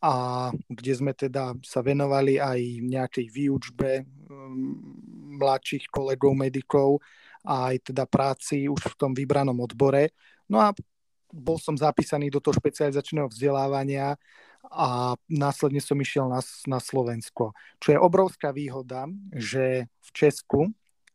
[0.00, 4.04] a kde sme teda sa venovali aj nejakej výučbe
[5.36, 7.04] mladších kolegov medikov
[7.44, 10.16] a aj teda práci už v tom vybranom odbore.
[10.48, 10.72] No a
[11.28, 14.16] bol som zapísaný do toho špecializačného vzdelávania
[14.66, 17.52] a následne som išiel na, na Slovensko.
[17.78, 19.06] Čo je obrovská výhoda,
[19.36, 20.60] že v Česku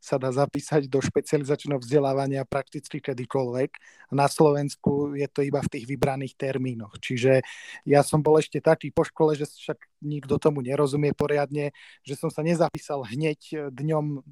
[0.01, 3.69] sa dá zapísať do špecializačného vzdelávania prakticky kedykoľvek.
[4.17, 6.97] Na Slovensku je to iba v tých vybraných termínoch.
[6.97, 7.45] Čiže
[7.85, 12.33] ja som bol ešte taký po škole, že však nikto tomu nerozumie poriadne, že som
[12.33, 14.25] sa nezapísal hneď dňom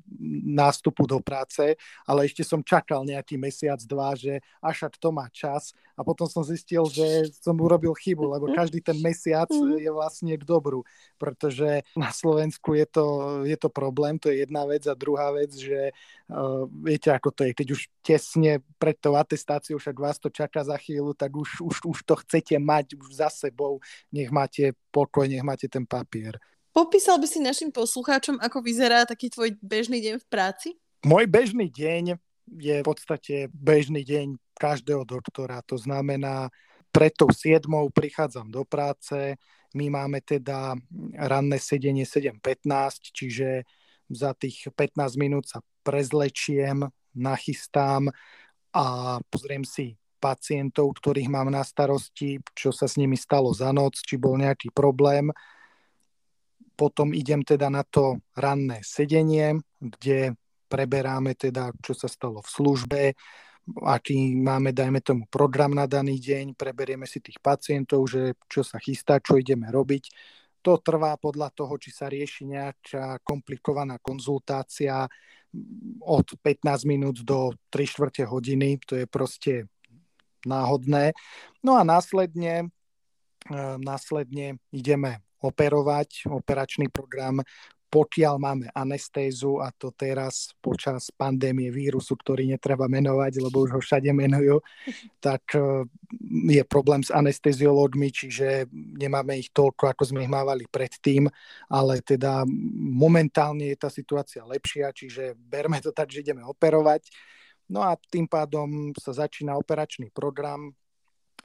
[0.58, 5.30] nástupu do práce, ale ešte som čakal nejaký mesiac, dva, že až ak to má
[5.30, 5.72] čas.
[6.00, 9.84] A potom som zistil, že som urobil chybu, lebo každý ten mesiac mhm.
[9.84, 10.88] je vlastne k dobru,
[11.20, 13.06] pretože na Slovensku je to,
[13.44, 14.88] je to problém, to je jedna vec.
[14.88, 15.92] A druhá vec, že
[16.32, 20.64] uh, viete, ako to je, keď už tesne pred tou atestáciou, však vás to čaká
[20.64, 23.84] za chvíľu, tak už, už, už to chcete mať už za sebou,
[24.16, 26.38] nech máte pokoj, nech máte ten papier.
[26.69, 30.69] Popísal by si našim poslucháčom, ako vyzerá taký tvoj bežný deň v práci?
[31.02, 32.15] Môj bežný deň
[32.62, 35.65] je v podstate bežný deň každého doktora.
[35.67, 36.54] To znamená,
[36.93, 39.38] pred tou 7 prichádzam do práce,
[39.78, 40.74] my máme teda
[41.13, 43.63] ranné sedenie 7.15, čiže
[44.10, 48.10] za tých 15 minút sa prezlečiem, nachystám
[48.74, 53.98] a pozriem si pacientov, ktorých mám na starosti, čo sa s nimi stalo za noc,
[54.04, 55.32] či bol nejaký problém.
[56.76, 60.36] Potom idem teda na to ranné sedenie, kde
[60.70, 63.02] preberáme teda, čo sa stalo v službe,
[63.84, 68.78] aký máme, dajme tomu, program na daný deň, preberieme si tých pacientov, že čo sa
[68.78, 70.04] chystá, čo ideme robiť
[70.60, 75.08] to trvá podľa toho, či sa rieši nejaká komplikovaná konzultácia
[76.04, 78.78] od 15 minút do 3 čtvrte hodiny.
[78.86, 79.54] To je proste
[80.45, 81.15] náhodné.
[81.63, 82.67] No a následne,
[83.47, 86.28] e, následne ideme operovať.
[86.28, 87.43] Operačný program
[87.89, 93.82] pokiaľ máme anestézu a to teraz počas pandémie vírusu, ktorý netreba menovať, lebo už ho
[93.82, 94.62] všade menujú,
[95.25, 95.89] tak e,
[96.54, 101.25] je problém s anesteziológmi, čiže nemáme ich toľko, ako sme ich mávali predtým,
[101.73, 102.45] ale teda
[102.78, 107.10] momentálne je tá situácia lepšia, čiže berme to tak, že ideme operovať.
[107.70, 110.74] No a tým pádom sa začína operačný program,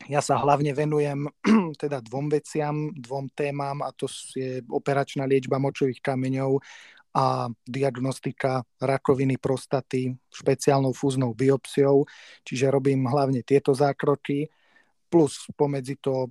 [0.08, 1.28] ja sa hlavne venujem
[1.82, 6.58] teda dvom veciam, dvom témam a to je operačná liečba močových kameňov
[7.14, 12.02] a diagnostika rakoviny prostaty špeciálnou fúznou biopsiou,
[12.42, 14.50] čiže robím hlavne tieto zákroky,
[15.06, 16.26] plus pomedzi to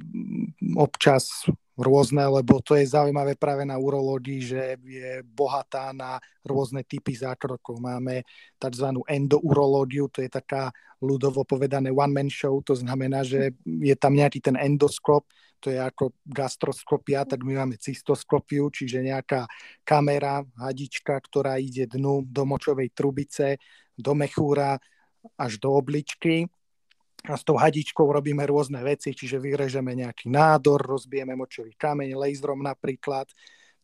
[0.76, 7.18] občas rôzne, lebo to je zaujímavé práve na urológii, že je bohatá na rôzne typy
[7.18, 7.82] zákrokov.
[7.82, 8.22] Máme
[8.62, 8.88] tzv.
[9.10, 10.70] endourológiu, to je taká
[11.02, 15.26] ľudovo povedané one-man show, to znamená, že je tam nejaký ten endoskop,
[15.58, 19.48] to je ako gastroskopia, tak my máme cystoskopiu, čiže nejaká
[19.88, 23.58] kamera, hadička, ktorá ide dnu do močovej trubice,
[23.96, 24.76] do mechúra
[25.40, 26.52] až do obličky
[27.24, 32.60] a s tou hadičkou robíme rôzne veci, čiže vyrežeme nejaký nádor, rozbijeme močový kameň laserom
[32.60, 33.32] napríklad,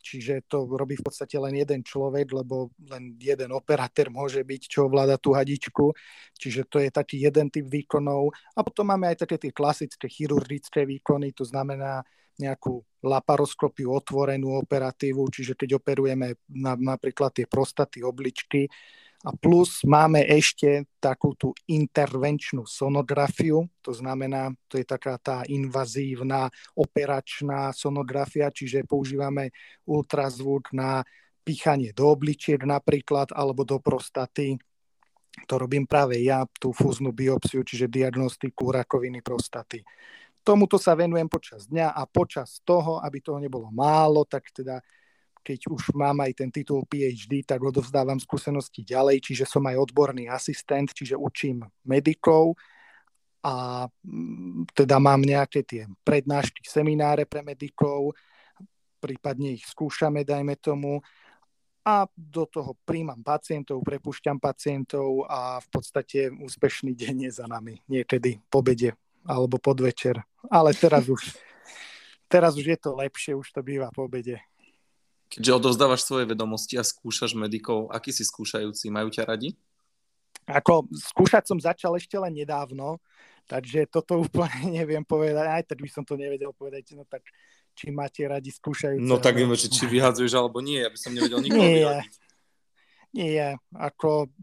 [0.04, 4.91] čiže to robí v podstate len jeden človek, lebo len jeden operátor môže byť, čo
[4.91, 5.95] ovláda tú hadičku,
[6.36, 8.32] čiže to je taký jeden typ výkonov.
[8.56, 12.04] A potom máme aj také tie klasické chirurgické výkony, to znamená
[12.39, 18.67] nejakú laparoskopiu, otvorenú operatívu, čiže keď operujeme na, napríklad tie prostaty, obličky,
[19.19, 26.47] a plus máme ešte takú tú intervenčnú sonografiu, to znamená, to je taká tá invazívna
[26.71, 29.51] operačná sonografia, čiže používame
[29.84, 31.03] ultrazvuk na
[31.43, 34.55] píchanie do obličiek napríklad, alebo do prostaty.
[35.51, 39.84] To robím práve ja, tú fúznu biopsiu, čiže diagnostiku rakoviny prostaty.
[40.47, 44.79] Tomuto sa venujem počas dňa a počas toho, aby toho nebolo málo, tak teda
[45.49, 50.29] keď už mám aj ten titul PhD, tak odovzdávam skúsenosti ďalej, čiže som aj odborný
[50.29, 52.53] asistent, čiže učím medikov
[53.41, 58.13] a mm, teda mám nejaké tie prednášky, semináre pre medikov,
[59.01, 61.01] prípadne ich skúšame, dajme tomu,
[61.81, 67.81] a do toho príjmam pacientov, prepúšťam pacientov a v podstate úspešný deň je za nami.
[67.89, 68.93] Niekedy po bede
[69.25, 70.21] alebo podvečer.
[70.53, 71.33] Ale teraz už,
[72.33, 74.38] teraz už je to lepšie, už to býva po obede.
[75.29, 78.89] Keďže odovzdávaš svoje vedomosti a skúšaš medikov, akí si skúšajúci?
[78.89, 79.53] Majú ťa radi?
[80.49, 82.97] Ako skúšať som začal ešte len nedávno,
[83.45, 87.21] takže toto úplne neviem povedať, aj tak by som to nevedel povedať, no tak
[87.77, 89.05] či máte radi skúšajúce.
[89.05, 92.13] No tak viem, či, či vyhadzuješ alebo nie, aby som nevedel nikoho Nie, vyhodiť.
[93.13, 94.33] nie, ako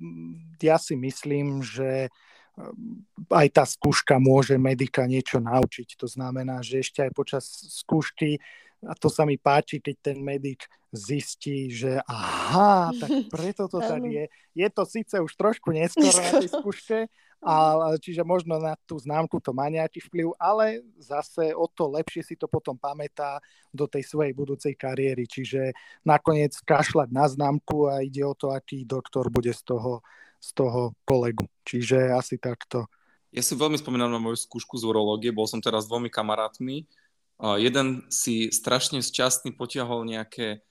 [0.62, 2.09] ja si myslím, že
[2.55, 5.99] mm, aj tá skúška môže medika niečo naučiť.
[5.99, 7.44] To znamená, že ešte aj počas
[7.77, 8.38] skúšky
[8.87, 14.01] a to sa mi páči, keď ten medic zistí, že aha, tak preto to tak
[14.07, 14.25] je.
[14.55, 16.99] Je to síce už trošku neskoro na tej skúške,
[17.44, 22.22] ale, čiže možno na tú známku to má nejaký vplyv, ale zase o to lepšie
[22.25, 23.38] si to potom pamätá
[23.70, 25.29] do tej svojej budúcej kariéry.
[25.29, 30.01] Čiže nakoniec kašľať na známku a ide o to, aký doktor bude z toho,
[30.40, 31.44] z toho kolegu.
[31.68, 32.88] Čiže asi takto.
[33.37, 36.88] Ja si veľmi spomínam na moju skúšku z urológie, bol som teraz s dvomi kamarátmi.
[37.37, 40.64] Jeden si strašne šťastný potiahol nejaké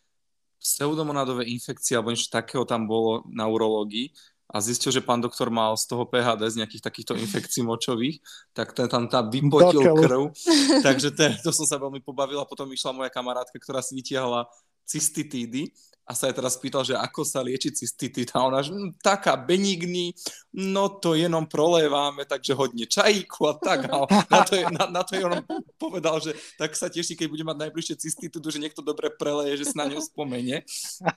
[0.57, 4.09] pseudomonádové infekcie alebo niečo takého tam bolo na urológii
[4.49, 8.21] a zistil, že pán doktor mal z toho PHD z nejakých takýchto infekcií močových,
[8.53, 10.29] tak ten tam, tam vypotil krv.
[10.85, 14.45] Takže to, to som sa veľmi pobavil a potom išla moja kamarátka, ktorá si vytiahla
[14.85, 15.73] cystitídy
[16.05, 19.33] a sa jej teraz pýtal, že ako sa lieči cystitid a ona, že "Hm, taká
[19.33, 20.13] benigný,
[20.53, 23.89] no to jenom proléváme, takže hodne čajíku a tak.
[23.89, 25.41] A na to, je, na, na to je on
[25.81, 29.73] povedal, že tak sa teší, keď bude mať najbližšie cystitidu, že niekto dobre preleje, že
[29.73, 30.61] sa na ňu spomene.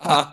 [0.01, 0.33] A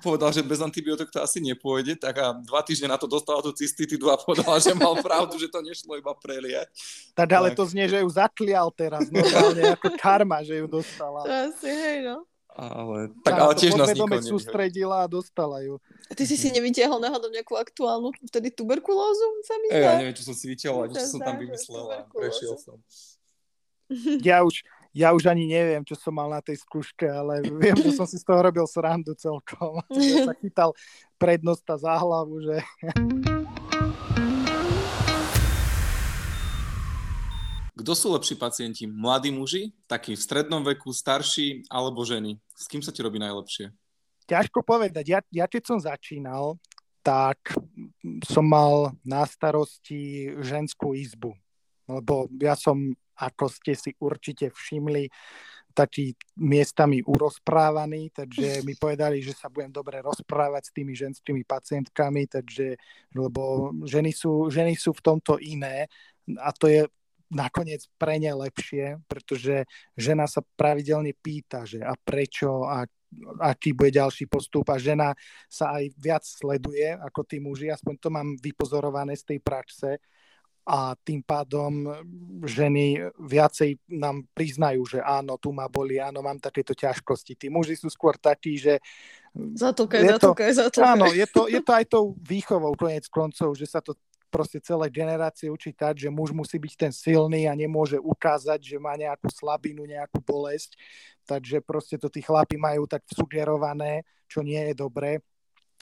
[0.00, 3.52] povedal, že bez antibiotik to asi nepôjde, tak a dva týždne na to dostala tú
[3.52, 6.72] cystitidu a povedala, že mal pravdu, že to nešlo iba preliať.
[7.12, 7.56] Tak ale Tak.
[7.60, 11.20] to znie, že ju zatlial teraz normálne ako karma, že ju dostala.
[11.26, 12.24] To asi, hej, no.
[12.58, 14.26] Ale, tak Áno, ale tiež nás nevyhodí.
[14.26, 15.78] sústredila a dostala ju.
[16.10, 20.16] A ty si si nevytiahol náhodou nejakú aktuálnu vtedy tuberkulózu, sa mi Ej, ja neviem,
[20.18, 22.10] čo som si vyťahol, To čo som tam tuberkulózu.
[22.10, 22.76] Prešiel som.
[24.22, 24.62] Ja už,
[24.94, 28.18] ja už ani neviem, čo som mal na tej skúške, ale viem, že som si
[28.18, 29.82] z toho robil srandu celkom.
[29.94, 30.70] Že sa chytal
[31.18, 32.62] prednosta za hlavu, že
[37.76, 38.84] Kto sú lepší pacienti?
[38.88, 42.36] Mladí muži, takí v strednom veku, starší alebo ženy?
[42.54, 43.72] S kým sa ti robí najlepšie?
[44.30, 45.04] ťažko povedať.
[45.10, 46.54] Ja, ja keď som začínal,
[47.02, 47.50] tak
[48.22, 51.34] som mal na starosti ženskú izbu.
[51.90, 55.10] Lebo ja som, ako ste si určite všimli,
[55.70, 62.30] taký miestami urozprávaný, takže mi povedali, že sa budem dobre rozprávať s tými ženskými pacientkami,
[62.30, 62.78] takže,
[63.18, 65.90] lebo ženy sú, ženy sú v tomto iné
[66.38, 66.86] a to je
[67.30, 69.64] nakoniec pre ne lepšie, pretože
[69.94, 72.84] žena sa pravidelne pýta, že a prečo a
[73.42, 75.14] aký bude ďalší postup a žena
[75.50, 79.98] sa aj viac sleduje ako tí muži, aspoň to mám vypozorované z tej praxe
[80.70, 81.88] a tým pádom
[82.46, 87.34] ženy viacej nám priznajú, že áno, tu ma boli, áno, mám takéto ťažkosti.
[87.34, 88.78] Tí muži sú skôr takí, že
[90.14, 90.86] to- zatúkaj, zatúkaj.
[90.94, 93.98] áno, je to, je to aj tou výchovou konec koncov, že sa to
[94.30, 98.78] proste celé generácie učí tak, že muž musí byť ten silný a nemôže ukázať, že
[98.78, 100.78] má nejakú slabinu, nejakú bolesť.
[101.26, 105.18] Takže proste to tí chlapi majú tak sugerované, čo nie je dobré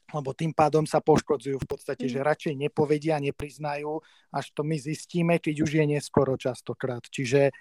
[0.09, 2.13] lebo tým pádom sa poškodzujú v podstate, Mm.
[2.17, 4.01] že radšej nepovedia, nepriznajú,
[4.33, 7.05] až to my zistíme, keď už je neskoro častokrát.
[7.13, 7.53] Čiže,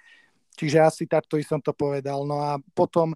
[0.56, 2.24] čiže asi takto som to povedal.
[2.24, 3.12] No a potom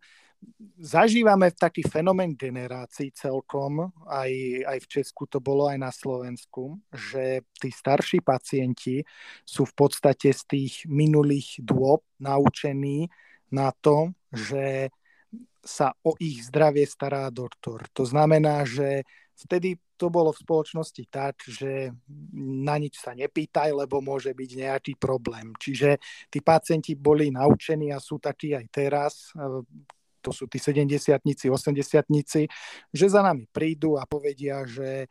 [0.82, 4.32] zažívame taký fenomén generácií celkom, aj,
[4.66, 9.06] aj v Česku to bolo, aj na Slovensku, že tí starší pacienti
[9.46, 13.10] sú v podstate z tých minulých dôb naučení
[13.54, 14.90] na to, že
[15.62, 17.86] sa o ich zdravie stará doktor.
[17.94, 19.06] To znamená, že
[19.38, 21.94] vtedy to bolo v spoločnosti tak, že
[22.34, 25.54] na nič sa nepýtaj, lebo môže byť nejaký problém.
[25.54, 26.02] Čiže
[26.34, 29.30] tí pacienti boli naučení a sú takí aj teraz,
[30.22, 32.42] to sú tí 70-tnici, 80-tnici,
[32.94, 35.10] že za nami prídu a povedia, že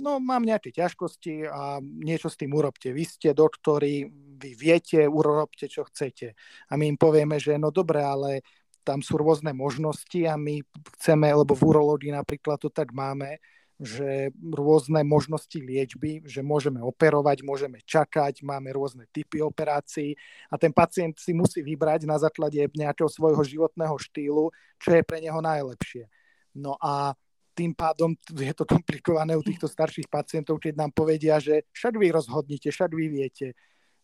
[0.00, 2.94] no mám nejaké ťažkosti a niečo s tým urobte.
[2.94, 4.06] Vy ste doktori,
[4.38, 6.32] vy viete, urobte, čo chcete.
[6.70, 8.46] A my im povieme, že no dobre, ale
[8.82, 10.58] tam sú rôzne možnosti a my
[10.98, 13.38] chceme, lebo v urológii napríklad to tak máme,
[13.82, 20.14] že rôzne možnosti liečby, že môžeme operovať, môžeme čakať, máme rôzne typy operácií
[20.46, 25.18] a ten pacient si musí vybrať na základe nejakého svojho životného štýlu, čo je pre
[25.18, 26.06] neho najlepšie.
[26.54, 27.18] No a
[27.52, 32.08] tým pádom je to komplikované u týchto starších pacientov, keď nám povedia, že však vy
[32.14, 33.52] rozhodnite, však vy viete.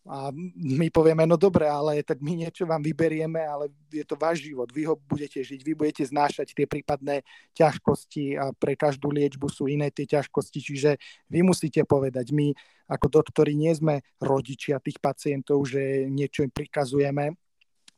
[0.09, 4.41] A my povieme, no dobre, ale tak my niečo vám vyberieme, ale je to váš
[4.41, 7.21] život, vy ho budete žiť, vy budete znášať tie prípadné
[7.53, 10.97] ťažkosti a pre každú liečbu sú iné tie ťažkosti, čiže
[11.29, 12.57] vy musíte povedať, my
[12.89, 17.37] ako doktori nie sme rodičia tých pacientov, že niečo im prikazujeme,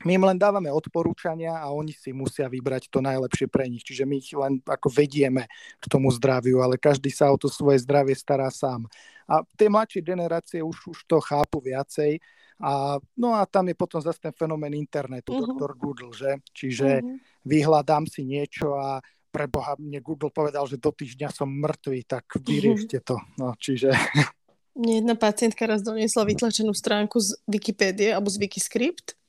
[0.05, 3.85] my im len dávame odporúčania a oni si musia vybrať to najlepšie pre nich.
[3.85, 5.45] Čiže my ich len ako vedieme
[5.77, 8.89] k tomu zdraviu, ale každý sa o to svoje zdravie stará sám.
[9.29, 12.19] A tie mladšie generácie už, už to chápu viacej.
[12.61, 15.49] A, no a tam je potom zase ten fenomén internetu, uh-huh.
[15.49, 16.37] doktor Google, že?
[16.53, 17.17] Čiže uh-huh.
[17.49, 22.27] vyhľadám si niečo a pre Boha, mne Google povedal, že do týždňa som mŕtvý, tak
[22.37, 23.17] vyriešte to.
[23.39, 23.95] No, čiže...
[24.71, 29.19] Mne jedna pacientka raz doniesla vytlačenú stránku z Wikipédie alebo z Wikiscript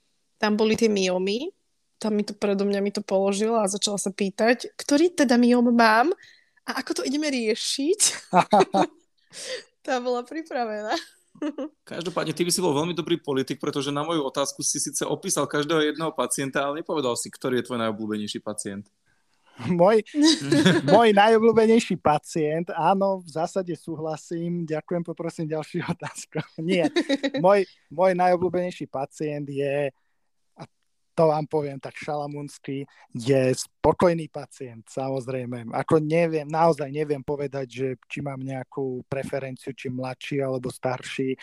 [0.42, 1.54] tam boli tie myomy,
[2.02, 5.70] tam mi to predo mňa mi to položila a začala sa pýtať, ktorý teda myom
[5.70, 6.10] mám
[6.66, 8.00] a ako to ideme riešiť.
[9.86, 10.98] tá bola pripravená.
[11.86, 15.46] Každopádne, ty by si bol veľmi dobrý politik, pretože na moju otázku si síce opísal
[15.46, 18.90] každého jedného pacienta, ale nepovedal si, ktorý je tvoj najobľúbenejší pacient.
[19.70, 20.02] Môj,
[20.94, 24.66] môj najobľúbenejší pacient, áno, v zásade súhlasím.
[24.66, 26.42] Ďakujem, poprosím ďalšiu otázku.
[26.58, 26.90] Nie,
[27.38, 27.62] môj,
[27.94, 29.90] môj najobľúbenejší pacient je
[31.12, 35.68] to vám poviem tak šalamúnsky, je spokojný pacient, samozrejme.
[35.76, 41.36] Ako neviem, naozaj neviem povedať, že či mám nejakú preferenciu, či mladší alebo starší.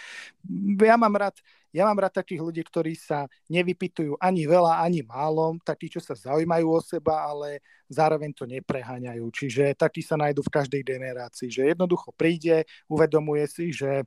[0.82, 1.38] Ja mám rád,
[1.70, 6.17] ja mám rád takých ľudí, ktorí sa nevypitujú ani veľa, ani málo, takí, čo sa
[6.17, 9.26] zaujímajú o seba, ale zároveň to nepreháňajú.
[9.30, 14.01] Čiže takí sa nájdú v každej generácii, že jednoducho príde, uvedomuje si, že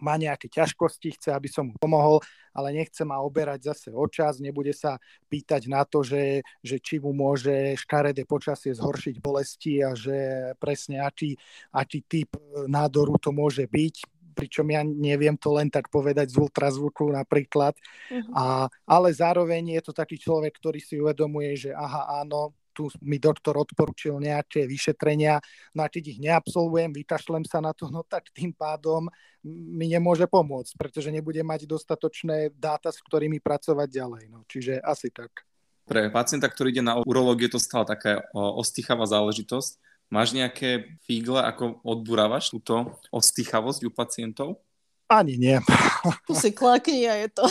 [0.00, 2.22] má nejaké ťažkosti, chce, aby som mu pomohol,
[2.54, 4.98] ale nechce ma oberať zase o čas, nebude sa
[5.30, 10.16] pýtať na to, že, že či mu môže škaredé počasie zhoršiť bolesti a že
[10.58, 11.38] presne aký,
[11.70, 12.34] aký typ
[12.66, 17.74] nádoru to môže byť, pričom ja neviem to len tak povedať z ultrazvuku napríklad.
[18.06, 18.22] Uh-huh.
[18.38, 18.44] A,
[18.86, 23.58] ale zároveň je to taký človek, ktorý si uvedomuje, že aha, áno, tu mi doktor
[23.58, 25.42] odporučil nejaké vyšetrenia,
[25.74, 29.10] no a keď ich neabsolvujem, vykašlem sa na to, no tak tým pádom
[29.42, 34.24] mi nemôže pomôcť, pretože nebude mať dostatočné dáta, s ktorými pracovať ďalej.
[34.30, 35.42] No, čiže asi tak.
[35.90, 39.82] Pre pacienta, ktorý ide na urológiu, je to stále taká ostýchavá záležitosť.
[40.14, 44.62] Máš nejaké fígle, ako odburávaš túto ostýchavosť u pacientov?
[45.10, 45.58] Ani nie.
[46.30, 47.44] Tu si klakni a je to.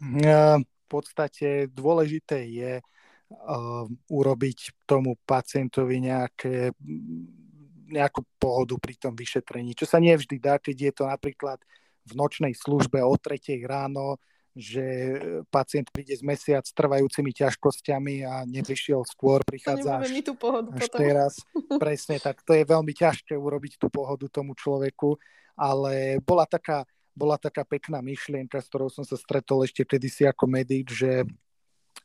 [0.00, 2.99] v podstate dôležité je, uh,
[4.10, 6.74] urobiť tomu pacientovi nejaké,
[7.86, 11.62] nejakú pohodu pri tom vyšetrení, čo sa nevždy dá, keď je to napríklad
[12.06, 13.38] v nočnej službe o 3
[13.70, 14.18] ráno,
[14.50, 14.82] že
[15.46, 20.74] pacient príde z mesiac s trvajúcimi ťažkosťami a neprišiel skôr, prichádza až, mi tú pohodu
[20.74, 21.38] až teraz.
[21.78, 25.14] Presne, tak to je veľmi ťažké urobiť tú pohodu tomu človeku,
[25.54, 26.82] ale bola taká,
[27.14, 31.22] bola taká pekná myšlienka, s ktorou som sa stretol ešte kedysi ako medic, že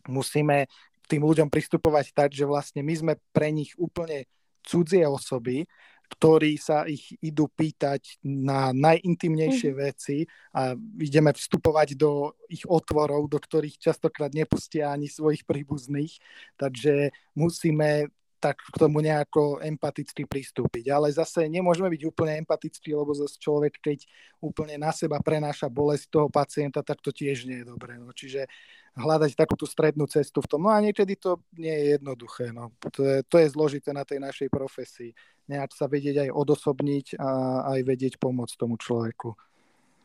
[0.05, 0.69] musíme
[1.05, 4.25] tým ľuďom pristupovať tak, že vlastne my sme pre nich úplne
[4.65, 5.69] cudzie osoby,
[6.05, 9.77] ktorí sa ich idú pýtať na najintimnejšie mm.
[9.77, 16.21] veci a ideme vstupovať do ich otvorov, do ktorých častokrát nepustia ani svojich príbuzných.
[16.61, 18.13] Takže musíme
[18.45, 20.93] tak k tomu nejako empaticky pristúpiť.
[20.93, 24.05] Ale zase nemôžeme byť úplne empatickí, lebo zase človek, keď
[24.37, 27.97] úplne na seba prenáša bolesť toho pacienta, tak to tiež nie je dobré.
[27.97, 28.13] No.
[28.13, 28.45] Čiže
[28.93, 30.61] hľadať takúto strednú cestu v tom.
[30.61, 32.53] No a niekedy to nie je jednoduché.
[32.53, 32.69] No.
[32.77, 35.17] To, je, to je zložité na tej našej profesii.
[35.49, 37.29] Nejak sa vedieť aj odosobniť a
[37.73, 39.33] aj vedieť pomôcť tomu človeku.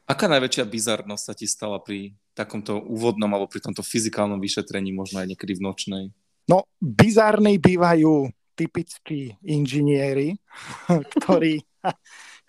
[0.09, 5.20] Aká najväčšia bizarnosť sa ti stala pri takomto úvodnom alebo pri tomto fyzikálnom vyšetrení, možno
[5.20, 6.05] aj niekedy v nočnej?
[6.51, 8.26] No, bizárni bývajú
[8.59, 10.34] typickí inžinieri,
[11.14, 11.62] ktorí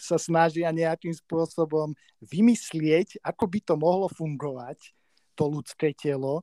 [0.09, 1.93] sa snažia nejakým spôsobom
[2.25, 4.89] vymyslieť, ako by to mohlo fungovať
[5.37, 6.41] to ľudské telo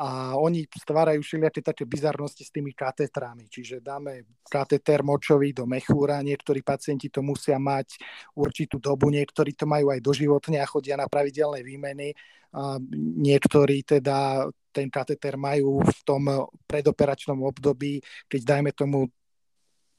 [0.00, 3.52] a oni stvárajú všelijaké také bizarnosti s tými katetrami.
[3.52, 8.00] Čiže dáme kateter močový do mechúra, niektorí pacienti to musia mať
[8.32, 12.16] určitú dobu, niektorí to majú aj doživotne a chodia na pravidelné výmeny.
[12.56, 12.80] A
[13.20, 19.04] niektorí teda ten kateter majú v tom predoperačnom období, keď dajme tomu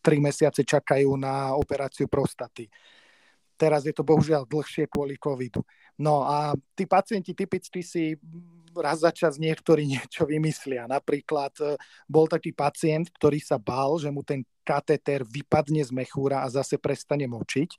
[0.02, 2.66] 3 mesiace čakajú na operáciu prostaty.
[3.62, 5.62] Teraz je to bohužiaľ dlhšie kvôli covidu.
[6.01, 8.18] No a tí pacienti typicky si
[8.74, 10.89] raz za čas niektorí niečo vymyslia.
[10.89, 11.78] Napríklad e,
[12.09, 16.78] bol taký pacient, ktorý sa bál, že mu ten katéter vypadne z mechúra a zase
[16.78, 17.70] prestane močiť,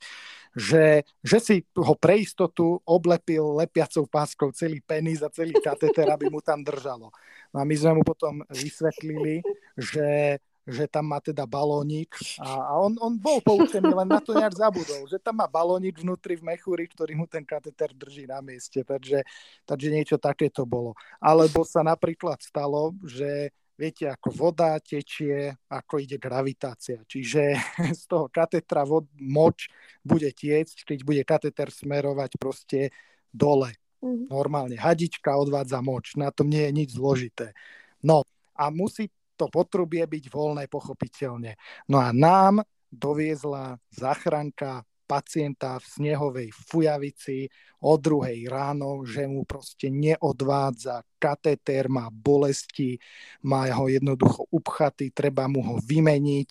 [0.55, 6.27] že, že si ho pre istotu oblepil lepiacou páskou celý penis a celý katéter, aby
[6.27, 7.09] mu tam držalo.
[7.55, 9.39] No a my sme mu potom vysvetlili,
[9.79, 14.31] že že tam má teda balónik a, a on, on bol poučený, len na to
[14.31, 18.39] nejak zabudol, že tam má balónik vnútri v mechúri, ktorý mu ten kateter drží na
[18.39, 19.27] mieste, takže,
[19.67, 20.95] takže niečo takéto bolo.
[21.19, 27.03] Alebo sa napríklad stalo, že viete, ako voda tečie, ako ide gravitácia.
[27.03, 27.59] Čiže
[27.99, 29.67] z toho katetra vod, moč
[29.99, 32.93] bude tiecť, keď bude kateter smerovať proste
[33.33, 34.27] dole Mm.
[34.27, 37.55] Normálne, hadička odvádza moč, na tom nie je nič zložité.
[38.03, 39.07] No a musí
[39.37, 41.57] to potrubie byť voľné pochopiteľne.
[41.89, 42.61] No a nám
[42.93, 47.51] doviezla záchranka pacienta v snehovej fujavici
[47.83, 52.97] o druhej ráno, že mu proste neodvádza katetér, má bolesti,
[53.43, 56.49] má ho jednoducho upchatý, treba mu ho vymeniť.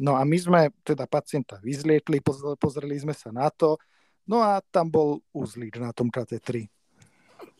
[0.00, 2.24] No a my sme teda pacienta vyzliekli,
[2.56, 3.76] pozreli sme sa na to,
[4.24, 6.66] no a tam bol uzlík na tom katetri.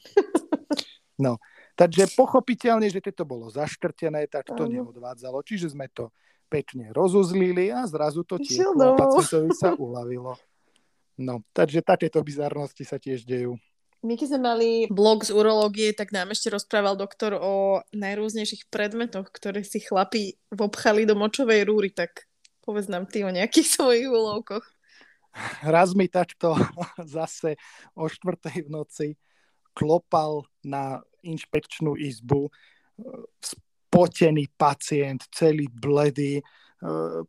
[1.14, 1.38] No,
[1.74, 5.42] takže pochopiteľne, že to bolo zaškrtené, tak to neodvádzalo.
[5.42, 6.10] Čiže sme to
[6.48, 10.38] pekne rozuzlili a zrazu to tieklo a pacientovi sa uľavilo.
[11.18, 13.54] No, takže takéto bizarnosti sa tiež dejú.
[14.04, 19.32] My keď sme mali blog z urológie, tak nám ešte rozprával doktor o najrôznejších predmetoch,
[19.32, 22.28] ktoré si chlapi vobchali do močovej rúry, tak
[22.60, 24.66] povedz nám ty o nejakých svojich úlovkoch.
[25.64, 26.52] Raz mi takto
[27.16, 27.56] zase
[27.96, 29.08] o štvrtej v noci
[29.74, 32.50] klopal na inšpekčnú izbu e,
[33.40, 36.42] spotený pacient, celý bledý, e,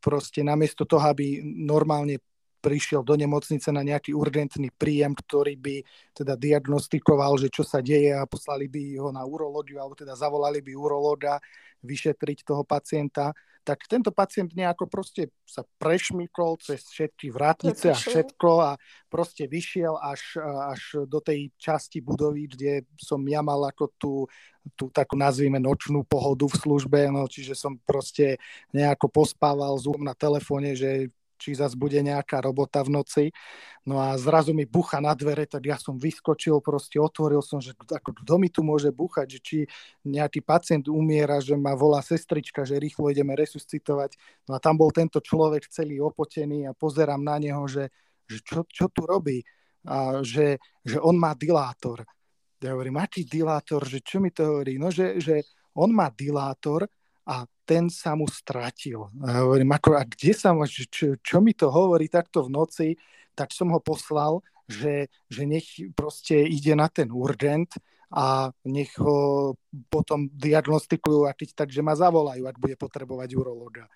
[0.02, 2.20] proste namiesto toho, aby normálne
[2.66, 5.76] prišiel do nemocnice na nejaký urgentný príjem, ktorý by
[6.18, 10.66] teda diagnostikoval, že čo sa deje a poslali by ho na urológiu alebo teda zavolali
[10.66, 11.38] by urológa
[11.86, 13.30] vyšetriť toho pacienta,
[13.66, 18.72] tak tento pacient nejako proste sa prešmykol cez všetky vrátnice a všetko a
[19.10, 20.38] proste vyšiel až,
[20.70, 24.14] až do tej časti budovy, kde som ja mal ako tú,
[24.78, 28.38] tú takú nazvime nočnú pohodu v službe, no, čiže som proste
[28.70, 31.10] nejako pospával zúm na telefóne, že
[31.46, 33.26] či zase bude nejaká robota v noci.
[33.86, 37.78] No a zrazu mi bucha na dvere, tak ja som vyskočil, proste otvoril som, že
[37.78, 39.58] ako, kto mi tu môže buchať, že či
[40.02, 44.18] nejaký pacient umiera, že ma volá sestrička, že rýchlo ideme resuscitovať.
[44.50, 47.94] No a tam bol tento človek celý opotený a pozerám na neho, že,
[48.26, 49.46] že čo, čo tu robí.
[49.86, 52.02] A že, že on má dilátor.
[52.58, 54.82] Ja hovorím, aký dilátor, že čo mi to hovorí?
[54.82, 55.46] No, že, že
[55.78, 56.90] on má dilátor,
[57.26, 59.10] a ten sa mu stratil.
[59.26, 62.88] A hovorím, ako, a kde sa čo, čo mi to hovorí takto v noci,
[63.34, 64.40] tak som ho poslal,
[64.70, 67.74] že, že nech proste ide na ten urgent
[68.14, 69.54] a nech ho
[69.90, 73.90] potom diagnostikujú, a keď, takže ma zavolajú, ak bude potrebovať urológa.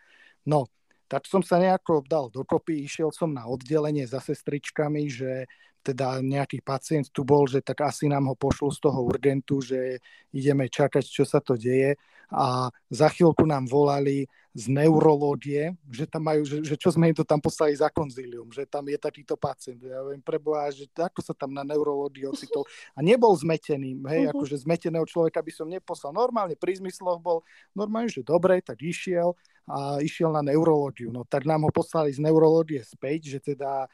[0.44, 0.68] No,
[1.10, 5.50] tak som sa nejako dal dokopy, išiel som na oddelenie za sestričkami, že
[5.84, 10.00] teda nejaký pacient tu bol, že tak asi nám ho pošlo z toho urgentu, že
[10.36, 11.98] ideme čakať, čo sa to deje
[12.30, 17.18] a za chvíľku nám volali z neurológie, že tam majú, že, že čo sme im
[17.18, 19.82] to tam poslali za konzílium, že tam je takýto pacient.
[19.82, 22.66] Ja viem, preboha, že ako sa tam na neurológii ocitol.
[22.94, 24.34] A nebol zmetený, hej, uh-huh.
[24.34, 26.14] akože zmeteného človeka by som neposlal.
[26.14, 27.42] Normálne pri zmysloch bol
[27.74, 29.34] normálne, že dobre, tak išiel
[29.70, 31.14] a išiel na neurológiu.
[31.14, 33.90] No tak nám ho poslali z neurológie späť, že teda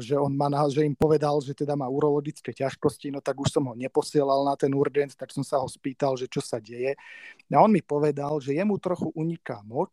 [0.00, 3.68] že on má, že im povedal, že teda má urologické ťažkosti, no tak už som
[3.68, 6.96] ho neposielal na ten urgent, tak som sa ho spýtal, že čo sa deje.
[7.52, 9.92] A on mi povedal, že jemu trochu uniká moč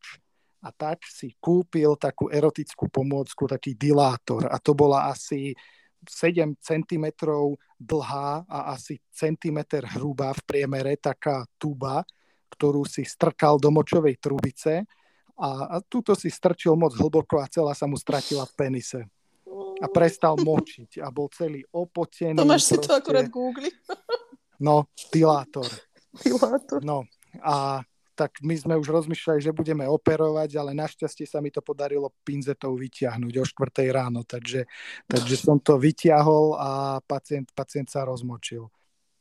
[0.63, 4.47] a tak si kúpil takú erotickú pomôcku, taký dilátor.
[4.47, 5.51] A to bola asi
[6.07, 7.05] 7 cm
[7.75, 12.07] dlhá a asi centimetr hrubá v priemere taká tuba,
[12.55, 14.87] ktorú si strkal do močovej trubice.
[15.35, 19.03] A, a túto si strčil moc hlboko a celá sa mu stratila v penise
[19.81, 22.39] a prestal močiť a bol celý opotený.
[22.39, 23.71] To máš si to akurát googli.
[24.59, 25.67] No, dilátor.
[26.15, 26.79] Dilátor.
[26.79, 27.03] No
[27.43, 27.83] a
[28.15, 32.71] tak my sme už rozmýšľali, že budeme operovať, ale našťastie sa mi to podarilo pinzetou
[32.79, 34.63] vyťahnuť o 4 ráno, takže,
[35.03, 38.71] takže som to vyťahol a pacient, pacient sa rozmočil.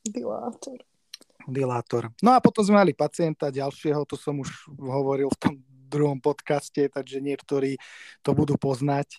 [0.06, 0.78] Dilátor.
[1.50, 2.14] Dilátor.
[2.22, 5.54] No a potom sme mali pacienta ďalšieho, to som už hovoril v tom
[5.90, 7.76] druhom podcaste, takže niektorí
[8.22, 9.18] to budú poznať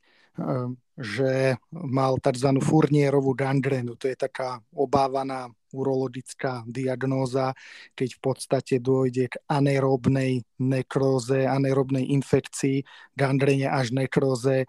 [0.96, 2.50] že mal tzv.
[2.64, 4.00] furnierovú gangrénu.
[4.00, 7.52] To je taká obávaná urologická diagnóza,
[7.92, 12.88] keď v podstate dôjde k anaerobnej nekróze, anaerobnej infekcii,
[13.20, 14.68] gangrene až nekróze e,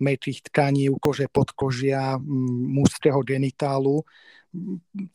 [0.00, 2.16] mäkkých tkaní, kože podkožia,
[2.72, 4.00] mužského genitálu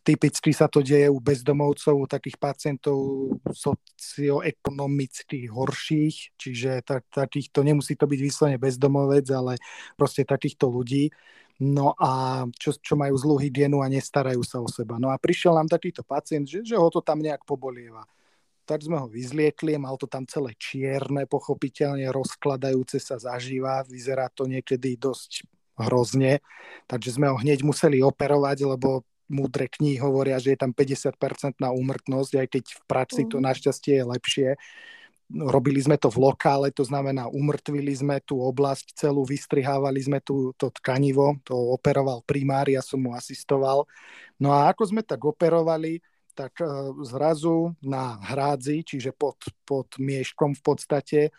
[0.08, 2.96] Typicky sa to deje u bezdomovcov, u takých pacientov
[3.44, 9.60] socioekonomicky horších, čiže tak, takýchto, nemusí to byť vyslovene bezdomovec, ale
[10.00, 11.12] proste takýchto ľudí.
[11.64, 14.99] No a čo, čo majú zlú hygienu a nestarajú sa o seba.
[14.99, 18.03] No a prišiel nám takýto pacient, že, že ho to tam nejak pobolieva.
[18.68, 24.49] Tak sme ho vyzliekli, mal to tam celé čierne, pochopiteľne rozkladajúce sa zažíva, vyzerá to
[24.49, 25.47] niekedy dosť
[25.80, 26.43] hrozne,
[26.88, 31.74] takže sme ho hneď museli operovať, lebo múdre knihy hovoria, že je tam 50% na
[31.74, 33.45] úmrtnosť, aj keď v praxi to mhm.
[33.47, 34.49] našťastie je lepšie.
[35.30, 40.53] Robili sme to v lokále, to znamená umrtvili sme tú oblasť celú, vystrihávali sme tú,
[40.53, 43.89] to tkanivo, to operoval primár, ja som mu asistoval.
[44.38, 45.97] No a ako sme tak operovali,
[46.36, 46.67] tak e,
[47.07, 51.32] zrazu na hrádzi, čiže pod, pod mieškom v podstate, e,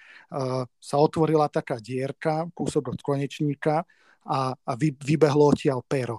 [0.66, 3.84] sa otvorila taká dierka, kúsok od konečníka
[4.26, 6.18] a, a vy, vybehlo odtiaľ pero.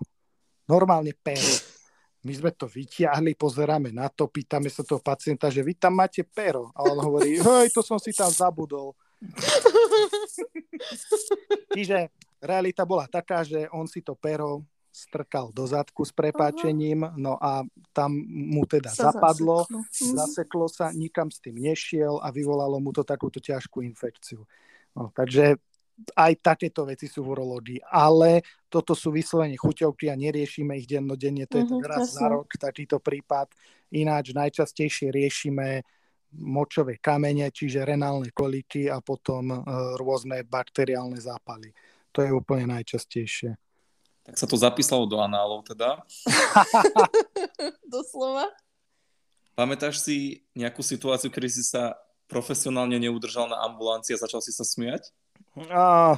[0.70, 1.77] Normálne pero
[2.26, 6.26] my sme to vyťahli, pozeráme na to, pýtame sa toho pacienta, že vy tam máte
[6.26, 6.74] pero.
[6.74, 8.98] A on hovorí, hej, to som si tam zabudol.
[11.78, 12.10] Čiže
[12.42, 14.66] realita bola taká, že on si to pero
[14.98, 17.62] strkal do zadku s prepáčením, no a
[17.94, 19.86] tam mu teda sa zapadlo, zaseklo.
[19.86, 20.16] Mhm.
[20.18, 24.42] zaseklo sa, nikam s tým nešiel a vyvolalo mu to takúto ťažkú infekciu.
[24.98, 25.62] No, takže
[26.14, 31.50] aj takéto veci sú v urológii, ale toto sú vyslovene chuťovky a neriešime ich dennodenne,
[31.50, 33.50] to je mm-hmm, tak raz za rok takýto prípad.
[33.90, 35.82] Ináč najčastejšie riešime
[36.38, 39.58] močové kamene, čiže renálne koliky a potom e,
[39.98, 41.72] rôzne bakteriálne zápaly.
[42.14, 43.56] To je úplne najčastejšie.
[44.28, 46.04] Tak sa to zapísalo do análov teda.
[47.88, 48.52] Doslova.
[49.56, 51.96] Pamätáš si nejakú situáciu, kedy si sa
[52.28, 55.16] profesionálne neudržal na ambulancii a začal si sa smiať?
[55.74, 56.14] A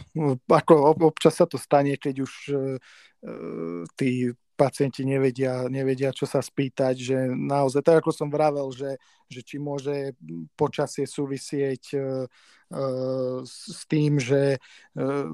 [0.52, 6.96] ako občas sa to stane, keď už uh, tí pacienti nevedia, nevedia, čo sa spýtať,
[7.00, 9.00] že naozaj, tak ako som vravel, že,
[9.32, 10.12] že či môže
[10.60, 12.28] počasie súvisieť uh,
[12.76, 15.32] uh, s tým, že uh,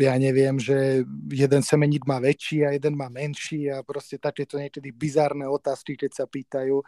[0.00, 4.88] ja neviem, že jeden semeník má väčší a jeden má menší a proste takéto niekedy
[4.88, 6.80] bizárne otázky, keď sa pýtajú,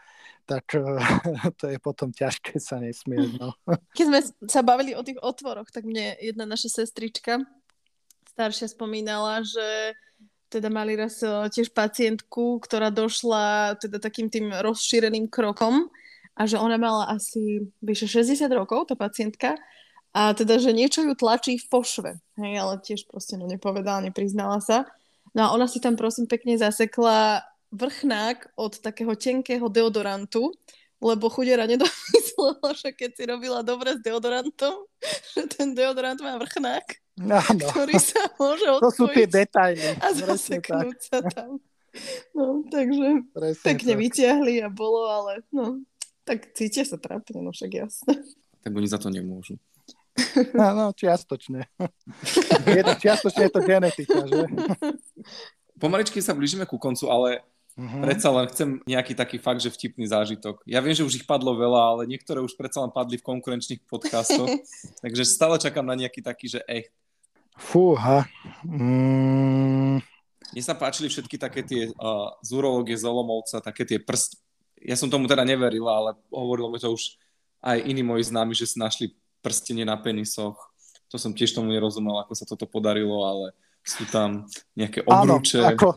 [0.49, 0.97] tak uh,
[1.61, 3.37] to je potom ťažké sa nesmieť.
[3.37, 3.53] No.
[3.99, 7.45] Keď sme sa bavili o tých otvoroch, tak mne jedna naša sestrička
[8.35, 9.95] staršia spomínala, že
[10.49, 15.88] teda mali raz uh, tiež pacientku, ktorá došla teda takým tým rozšíreným krokom
[16.34, 19.55] a že ona mala asi vyše 60 rokov, tá pacientka,
[20.14, 22.11] a teda, že niečo ju tlačí v pošve.
[22.38, 24.86] Hej, ale tiež proste no nepovedala, nepriznala sa.
[25.34, 27.42] No a ona si tam prosím pekne zasekla
[27.74, 30.55] vrchnák od takého tenkého deodorantu,
[31.03, 34.86] lebo chudera nedomyslela, že keď si robila dobre s deodorantom,
[35.34, 37.66] že ten deodorant má vrchnák Áno.
[37.70, 38.82] ktorý sa môže odpojiť.
[38.82, 39.86] To sú tie detaily.
[40.02, 41.62] A zaseknúť sa tam.
[42.34, 44.00] No, takže Presne pekne tak.
[44.02, 45.86] vyťahli a bolo, ale no,
[46.26, 48.18] tak cítia sa trápne, no však jasné.
[48.66, 49.54] Tak oni za to nemôžu.
[50.54, 51.70] No, no čiastočne.
[52.66, 54.46] Je to, čiastočne je to genetika, že?
[55.78, 58.06] Pomaličky sa blížime ku koncu, ale Uh-huh.
[58.06, 60.62] Predsa len chcem nejaký taký fakt, že vtipný zážitok.
[60.62, 63.82] Ja viem, že už ich padlo veľa, ale niektoré už predsa len padli v konkurenčných
[63.90, 64.46] podcastoch,
[65.02, 66.94] takže stále čakám na nejaký taký, že echt.
[67.55, 68.26] Fúha.
[68.66, 70.02] Mm.
[70.55, 74.38] Mne sa páčili všetky také tie uh, z urológie z Olomovca, také tie prst...
[74.84, 77.18] Ja som tomu teda neveril, ale hovorilo mi to už
[77.64, 80.55] aj iní moji známi, že si našli prstenie na penisoch.
[81.11, 84.44] To som tiež tomu nerozumel, ako sa toto podarilo, ale sú tam
[84.76, 85.62] nejaké obrúče.
[85.62, 85.88] Áno, ako,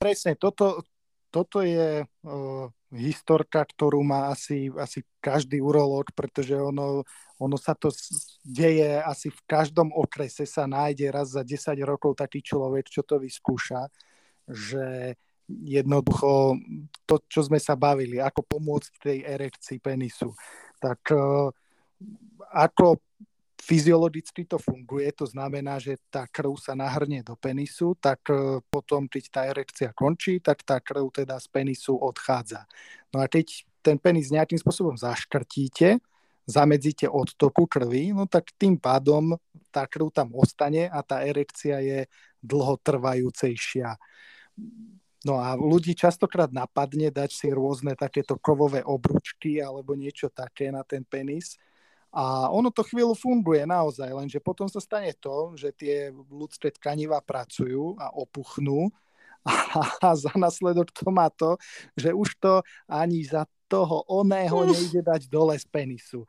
[0.00, 0.82] presne, toto,
[1.30, 7.06] toto je uh, historka, ktorú má asi, asi každý urológ, pretože ono,
[7.38, 7.94] ono sa to
[8.42, 13.22] deje asi v každom okrese sa nájde raz za 10 rokov taký človek, čo to
[13.22, 13.86] vyskúša,
[14.50, 15.14] že
[15.50, 16.58] jednoducho
[17.06, 20.30] to, čo sme sa bavili, ako pomôcť tej erekcii penisu,
[20.78, 21.50] tak uh,
[22.54, 23.02] ako
[23.60, 29.06] fyziologicky to funguje, to znamená, že tá krv sa nahrnie do penisu, tak e, potom,
[29.06, 32.64] keď tá erekcia končí, tak tá krv teda z penisu odchádza.
[33.12, 36.00] No a keď ten penis nejakým spôsobom zaškrtíte,
[36.48, 39.38] zamedzíte odtoku krvi, no tak tým pádom
[39.70, 41.98] tá krv tam ostane a tá erekcia je
[42.42, 43.94] dlhotrvajúcejšia.
[45.20, 50.80] No a ľudí častokrát napadne dať si rôzne takéto kovové obručky alebo niečo také na
[50.80, 51.60] ten penis,
[52.10, 57.22] a ono to chvíľu funguje naozaj, lenže potom sa stane to, že tie ľudské tkaniva
[57.22, 58.90] pracujú a opuchnú
[60.04, 61.54] a za následok to má to,
[61.94, 66.26] že už to ani za toho oného nejde dať dole z penisu.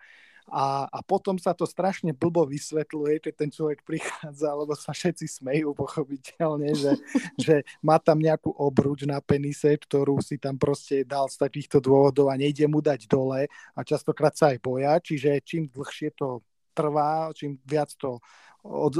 [0.51, 5.39] A, a potom sa to strašne blbo vysvetľuje, keď ten človek prichádza, lebo sa všetci
[5.39, 6.99] smejú pochopiteľne, že,
[7.45, 12.27] že má tam nejakú obruč na penise, ktorú si tam proste dal z takýchto dôvodov
[12.27, 16.43] a nejde mu dať dole a častokrát sa aj boja, čiže čím dlhšie to
[16.75, 18.19] trvá, čím viac to
[18.61, 18.93] od,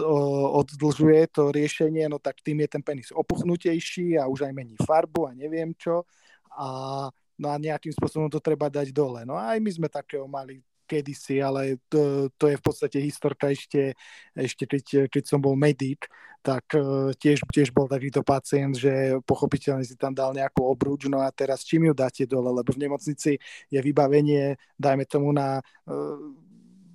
[0.63, 5.29] oddlžuje to riešenie, no tak tým je ten penis opuchnutejší a už aj mení farbu
[5.29, 6.07] a neviem čo.
[6.55, 9.21] A, no a nejakým spôsobom to treba dať dole.
[9.27, 13.47] No a aj my sme takého mali kedysi, ale to, to je v podstate historka
[13.47, 13.95] ešte,
[14.35, 16.11] ešte keď, keď som bol medic,
[16.43, 21.21] tak uh, tiež, tiež bol takýto pacient, že pochopiteľne si tam dal nejakú obruč, no
[21.21, 23.37] a teraz čím ju dáte dole, lebo v nemocnici
[23.69, 26.17] je vybavenie, dajme tomu na uh,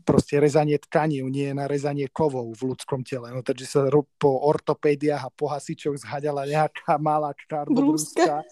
[0.06, 3.34] proste rezanie tkaní, nie na rezanie kovov v ľudskom tele.
[3.34, 8.46] No, takže sa po ortopédiách a po hasičoch zhaďala nejaká malá čarnobrúska,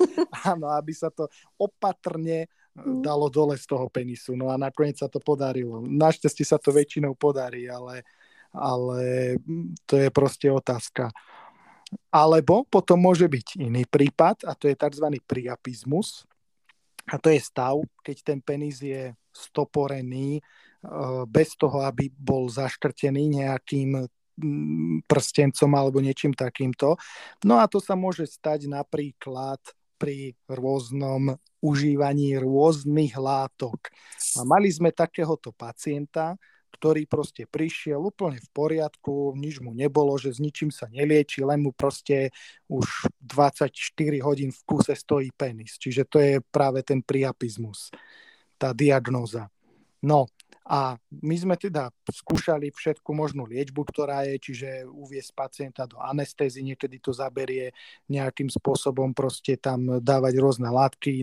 [0.51, 2.51] áno, aby sa to opatrne.
[2.75, 4.35] Dalo dole z toho penisu.
[4.35, 5.79] No a nakoniec sa to podarilo.
[5.87, 8.03] Našťastie sa to väčšinou podarí, ale,
[8.51, 8.99] ale
[9.87, 11.15] to je proste otázka.
[12.11, 15.07] Alebo potom môže byť iný prípad, a to je tzv.
[15.23, 16.27] priapizmus.
[17.07, 23.45] A to je stav, keď ten penis je stoporený eh, bez toho, aby bol zaštrtený
[23.45, 26.99] nejakým mm, prstencom alebo niečím takýmto.
[27.47, 29.63] No a to sa môže stať napríklad
[30.05, 31.33] pri rôznom
[31.65, 33.89] užívaní rôznych látok.
[34.37, 36.37] A mali sme takéhoto pacienta,
[36.77, 41.65] ktorý proste prišiel úplne v poriadku, nič mu nebolo, že s ničím sa nelieči, len
[41.65, 42.29] mu proste
[42.69, 43.73] už 24
[44.21, 45.81] hodín v kuse stojí penis.
[45.81, 47.89] Čiže to je práve ten priapizmus,
[48.61, 49.49] tá diagnóza.
[50.05, 50.29] No
[50.65, 56.65] a my sme teda skúšali všetku možnú liečbu, ktorá je, čiže uviesť pacienta do anestézy,
[56.65, 57.69] niekedy to zaberie
[58.09, 61.21] nejakým spôsobom proste tam dávať rôzne látky,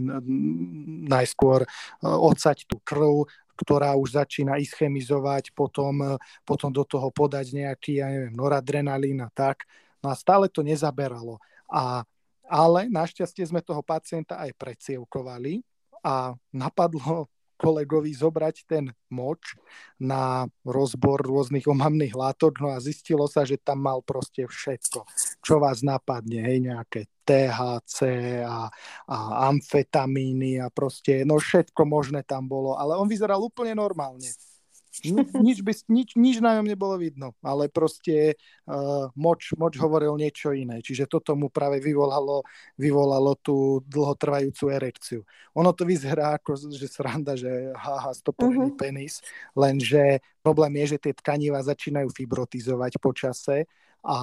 [1.10, 1.68] najskôr e,
[2.06, 3.26] odsať tú krv,
[3.58, 9.66] ktorá už začína ischemizovať, potom, potom do toho podať nejaký, ja neviem, noradrenalín a tak.
[10.06, 11.42] No a stále to nezaberalo.
[11.66, 12.06] A,
[12.46, 15.66] ale našťastie sme toho pacienta aj precievkovali
[16.06, 17.26] a napadlo
[17.62, 19.54] kolegovi zobrať ten moč
[20.02, 25.06] na rozbor rôznych omamných látok, no a zistilo sa, že tam mal proste všetko,
[25.46, 28.00] čo vás napadne, hej, nejaké THC
[28.42, 28.66] a,
[29.06, 29.18] a
[29.54, 34.26] amfetamíny a proste, no všetko možné tam bolo, ale on vyzeral úplne normálne
[35.40, 38.36] nič, by, nič, nič na ňom nebolo vidno, ale proste
[38.68, 40.84] uh, moč, moč hovoril niečo iné.
[40.84, 42.44] Čiže toto mu práve vyvolalo,
[42.76, 45.20] vyvolalo tú dlhotrvajúcu erekciu.
[45.56, 48.80] Ono to vyzerá ako, že sranda, že haha, stoporený uh-huh.
[48.80, 49.24] penis,
[49.56, 53.64] lenže problém je, že tie tkaniva začínajú fibrotizovať počase
[54.04, 54.18] a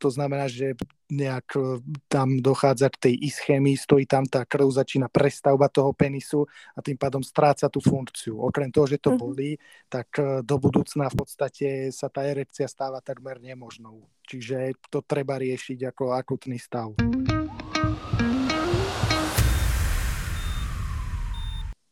[0.00, 0.72] to znamená, že
[1.12, 1.60] nejak e,
[2.08, 6.96] tam dochádza k tej ischémii, stojí tam tá krv, začína prestavba toho penisu a tým
[6.96, 8.40] pádom stráca tú funkciu.
[8.40, 9.18] Okrem toho, že to mhm.
[9.20, 9.50] bolí,
[9.92, 14.08] tak e, do budúcna v podstate sa tá erekcia stáva takmer nemožnou.
[14.24, 16.96] Čiže to treba riešiť ako akutný stav.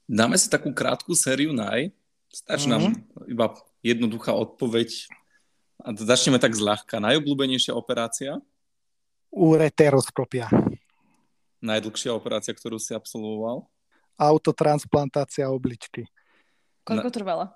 [0.09, 1.93] Dáme si takú krátku sériu naj.
[2.33, 2.73] Stačí mm-hmm.
[2.73, 3.29] nám mhm.
[3.29, 3.47] iba
[3.85, 5.11] jednoduchá odpoveď
[5.79, 6.99] a začneme tak zľahka.
[6.99, 8.43] Najobľúbenejšia operácia?
[9.31, 10.51] Ureteroskopia.
[11.63, 13.67] Najdlhšia operácia, ktorú si absolvoval?
[14.19, 16.07] Autotransplantácia obličky.
[16.83, 17.15] Koľko Na...
[17.15, 17.47] trvala?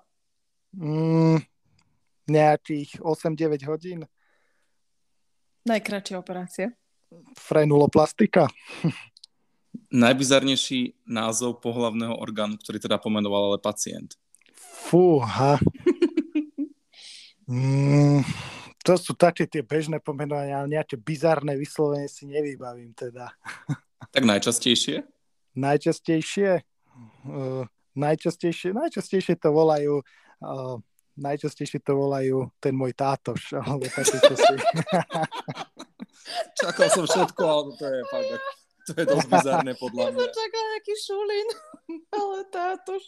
[0.75, 1.43] Mm,
[2.27, 3.99] nejakých 8-9 hodín.
[5.67, 6.67] Najkračšia operácia?
[7.35, 8.47] Frenuloplastika.
[9.93, 14.17] Najbizarnejší názov pohlavného orgánu, ktorý teda pomenoval ale pacient.
[14.57, 15.61] Fúha.
[17.47, 18.23] Mm,
[18.83, 23.31] to sú také tie bežné pomenovania, ale nejaké bizarné vyslovenie si nevybavím teda.
[24.13, 25.01] Tak najčastejšie?
[25.57, 26.61] najčastejšie?
[27.25, 27.65] Uh,
[27.97, 30.05] najčastejšie, najčastejšie to volajú
[30.41, 30.77] uh,
[31.17, 34.55] najčastejšie to volajú ten môj tátoš, alebo také si.
[36.61, 38.33] Čakal som všetko, ale to je fakt,
[38.89, 40.13] to je dosť bizarné podľa mňa.
[40.13, 41.47] Ja som čakal nejaký šulín,
[42.17, 43.05] ale tátoš.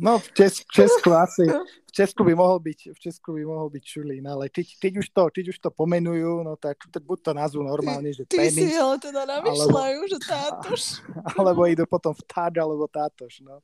[0.00, 1.44] No v, Čes- v Česku asi,
[1.84, 5.06] v Česku by mohol byť, v Česku by mohol byť Šulín, ale keď, keď, už
[5.12, 8.56] to, keď už to pomenujú, no tak, tak buď to nazvú normálne, že ty, penis.
[8.56, 10.82] Ty si ale teda namýšľajú, že tátoš.
[11.36, 13.60] Alebo idú potom v táč, alebo tátoš, no.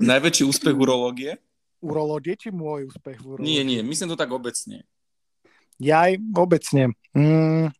[0.00, 1.38] Najväčší úspech urológie?
[1.78, 3.46] Urológie, či môj úspech v urológie?
[3.46, 4.82] Nie, nie, myslím to tak obecne.
[5.78, 6.96] Ja aj obecne.
[7.12, 7.70] Mm,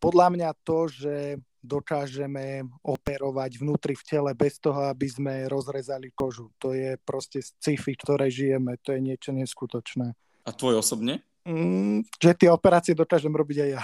[0.00, 1.14] podľa mňa to, že
[1.62, 6.50] dokážeme operovať vnútri v tele bez toho, aby sme rozrezali kožu.
[6.62, 8.78] To je proste sci-fi, ktoré žijeme.
[8.86, 10.14] To je niečo neskutočné.
[10.46, 11.20] A tvoj osobne?
[11.48, 13.82] Mm, že tie operácie dokážem robiť aj ja.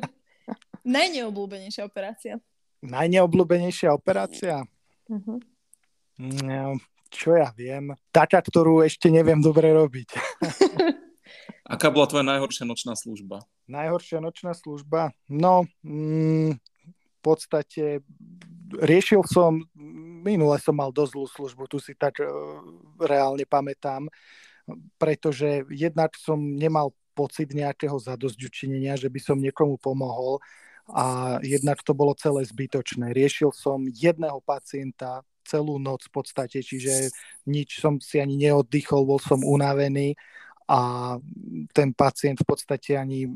[0.96, 2.40] Najneobľúbenejšia operácia.
[2.80, 4.64] Najneobľúbenejšia operácia?
[5.04, 5.38] Uh-huh.
[6.16, 6.80] No,
[7.12, 7.92] čo ja viem.
[8.08, 10.16] Taká, ktorú ešte neviem dobre robiť.
[11.70, 13.44] Aká bola tvoja najhoršia nočná služba?
[13.70, 15.14] Najhoršia nočná služba?
[15.30, 16.58] No, mm,
[17.22, 18.04] podstate
[18.80, 19.62] riešil som,
[20.24, 22.28] minule som mal dosť zlú službu, tu si tak uh,
[23.00, 24.08] reálne pamätám,
[25.00, 30.38] pretože jednak som nemal pocit nejakého zadosťučinenia, že by som niekomu pomohol
[30.90, 33.12] a jednak to bolo celé zbytočné.
[33.14, 37.10] Riešil som jedného pacienta celú noc v podstate, čiže
[37.46, 40.14] nič som si ani neoddychol, bol som unavený
[40.70, 41.18] a
[41.74, 43.26] ten pacient v podstate ani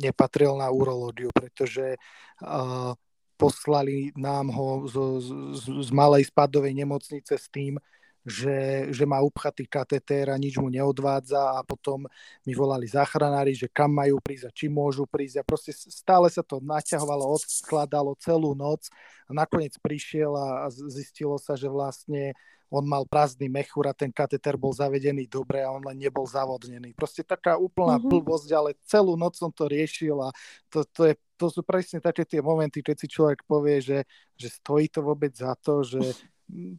[0.00, 2.00] nepatril na urológiu, pretože
[2.40, 2.96] uh,
[3.36, 7.76] poslali nám ho z, z, z malej spadovej nemocnice s tým,
[8.20, 12.04] že, že má upchatý katetér a nič mu neodvádza a potom
[12.44, 15.40] mi volali záchranári, že kam majú prísť a či môžu prísť.
[15.40, 18.92] A proste stále sa to naťahovalo, odkladalo celú noc
[19.24, 22.36] a nakoniec prišiel a, a zistilo sa, že vlastne
[22.70, 26.94] on mal prázdny mechúr a ten kateter bol zavedený dobre a on len nebol zavodnený.
[26.94, 28.10] Proste taká úplná mm-hmm.
[28.14, 30.30] blbosť, ale celú noc som to riešil a
[30.70, 33.98] to, to, je, to sú presne také tie momenty, keď si človek povie, že,
[34.38, 35.98] že stojí to vôbec za to, že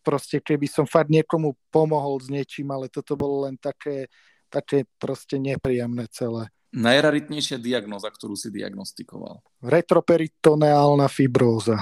[0.03, 4.07] proste keby som fakt niekomu pomohol s niečím, ale toto bolo len také,
[4.47, 6.51] také proste nepríjemné celé.
[6.71, 9.43] Najraritnejšia diagnoza, ktorú si diagnostikoval?
[9.59, 11.75] Retroperitoneálna fibróza.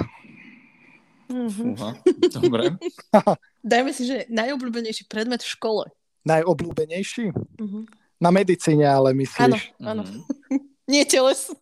[1.30, 1.74] Mm-hmm.
[2.42, 2.74] Dobre.
[3.72, 5.86] Dajme si, že najobľúbenejší predmet v škole.
[6.26, 7.32] Najobľúbenejší?
[7.32, 7.84] Mm-hmm.
[8.20, 9.78] Na medicíne, ale myslíš?
[9.80, 10.04] Áno, áno.
[10.04, 10.62] Mm-hmm.
[10.92, 11.54] Nie teles.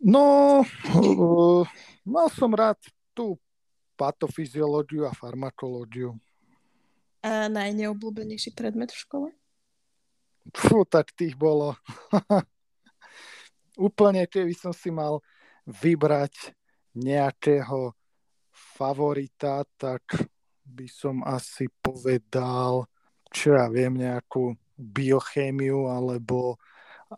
[0.00, 0.64] No,
[0.96, 1.62] uh,
[2.08, 2.80] mal som rád
[3.12, 3.36] tú
[4.00, 6.16] patofyziológiu a farmakológiu.
[7.20, 9.28] A najneobľúbenejší predmet v škole?
[10.56, 11.76] Fú, tak tých bolo.
[13.76, 15.20] Úplne, keby som si mal
[15.68, 16.52] vybrať
[16.96, 17.92] nejakého
[18.74, 20.02] favorita, tak
[20.66, 22.90] by som asi povedal,
[23.30, 26.58] čo ja viem, nejakú biochémiu alebo,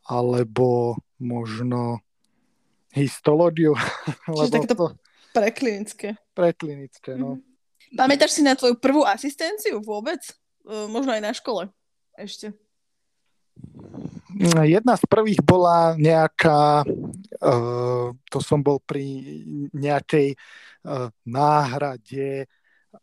[0.05, 2.05] alebo možno
[2.93, 3.73] histológiu.
[4.37, 4.87] Čiže takéto to...
[5.33, 6.17] Preklinické.
[6.37, 7.41] Preklinické, no.
[7.41, 7.97] Mm-hmm.
[7.97, 10.21] Pamätáš si na tvoju prvú asistenciu vôbec?
[10.67, 11.71] Uh, možno aj na škole
[12.19, 12.57] ešte.
[14.67, 16.85] Jedna z prvých bola nejaká,
[18.31, 19.05] to som bol pri
[19.77, 22.49] nejakej uh, náhrade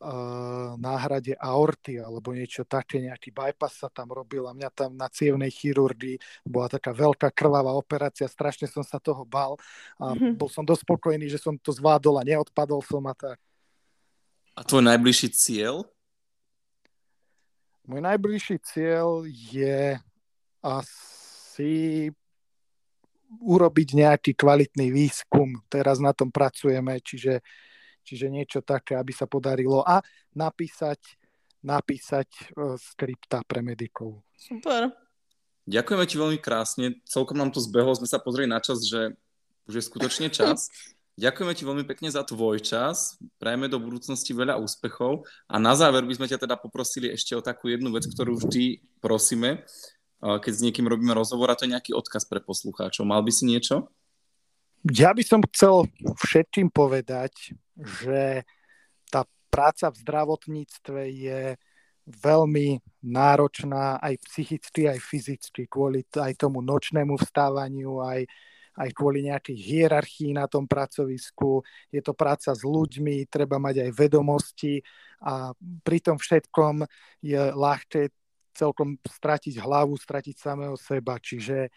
[0.01, 5.09] uh, náhrade aorty alebo niečo také, nejaký bypass sa tam robil a mňa tam na
[5.09, 6.17] cievnej chirurgii
[6.47, 9.59] bola taká veľká krvavá operácia, strašne som sa toho bal
[10.01, 10.33] a mm-hmm.
[10.39, 13.37] bol som dosť spokojný, že som to zvládol a neodpadol som a tak.
[14.53, 15.85] A tvoj najbližší cieľ?
[17.83, 19.99] Môj najbližší cieľ je
[20.63, 22.07] asi
[23.41, 25.63] urobiť nejaký kvalitný výskum.
[25.71, 27.41] Teraz na tom pracujeme, čiže
[28.03, 30.03] čiže niečo také, aby sa podarilo a
[30.35, 30.99] napísať,
[31.63, 34.21] napísať uh, skripta pre medikov.
[34.35, 34.91] Super.
[35.63, 36.99] Ďakujeme ti veľmi krásne.
[37.07, 39.15] Celkom nám to zbehlo, sme sa pozreli na čas, že
[39.71, 40.67] už je skutočne čas.
[41.13, 46.01] Ďakujeme ti veľmi pekne za tvoj čas, prajeme do budúcnosti veľa úspechov a na záver
[46.09, 49.61] by sme ťa teda poprosili ešte o takú jednu vec, ktorú vždy prosíme,
[50.23, 53.03] keď s niekým robíme rozhovor a to je nejaký odkaz pre poslucháčov.
[53.03, 53.91] Mal by si niečo?
[54.87, 58.47] Ja by som chcel všetkým povedať, že
[59.11, 61.41] tá práca v zdravotníctve je
[62.03, 68.27] veľmi náročná aj psychicky, aj fyzicky, kvôli aj tomu nočnému vstávaniu, aj,
[68.75, 71.63] aj kvôli nejakej hierarchii na tom pracovisku.
[71.87, 74.83] Je to práca s ľuďmi, treba mať aj vedomosti
[75.23, 76.83] a pri tom všetkom
[77.23, 78.11] je ľahké
[78.53, 81.17] celkom stratiť hlavu, stratiť samého seba.
[81.17, 81.69] Čiže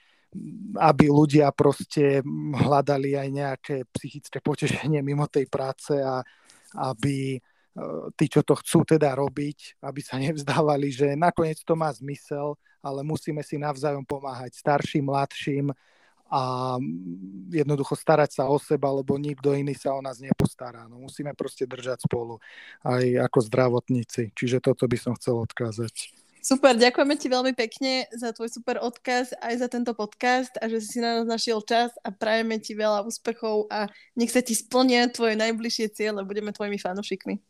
[0.76, 2.20] aby ľudia proste
[2.52, 6.20] hľadali aj nejaké psychické potešenie mimo tej práce a
[6.76, 7.40] aby e,
[8.18, 13.00] tí, čo to chcú teda robiť, aby sa nevzdávali, že nakoniec to má zmysel, ale
[13.00, 15.72] musíme si navzájom pomáhať starším, mladším
[16.26, 16.74] a
[17.54, 20.90] jednoducho starať sa o seba, lebo nikto iný sa o nás nepostará.
[20.90, 22.42] No, musíme proste držať spolu
[22.82, 24.34] aj ako zdravotníci.
[24.34, 26.25] Čiže toto by som chcel odkázať.
[26.46, 30.78] Super, ďakujeme ti veľmi pekne za tvoj super odkaz aj za tento podcast a že
[30.78, 35.10] si na nás našiel čas a prajeme ti veľa úspechov a nech sa ti splnia
[35.10, 36.22] tvoje najbližšie cieľe.
[36.22, 37.42] Budeme tvojimi fanúšikmi.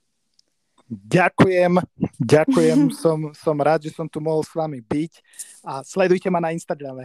[0.88, 1.76] Ďakujem,
[2.16, 5.12] ďakujem, som, som rád, že som tu mohol s vami byť
[5.60, 7.04] a sledujte ma na Instagrame.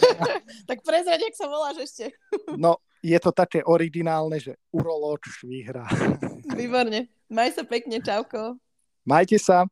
[0.68, 2.12] tak prezrať, ak sa voláš ešte.
[2.60, 5.88] no, je to také originálne, že urológ vyhrá.
[6.52, 7.08] Výborne.
[7.32, 8.60] Maj sa pekne, čauko.
[9.08, 9.64] Majte sa.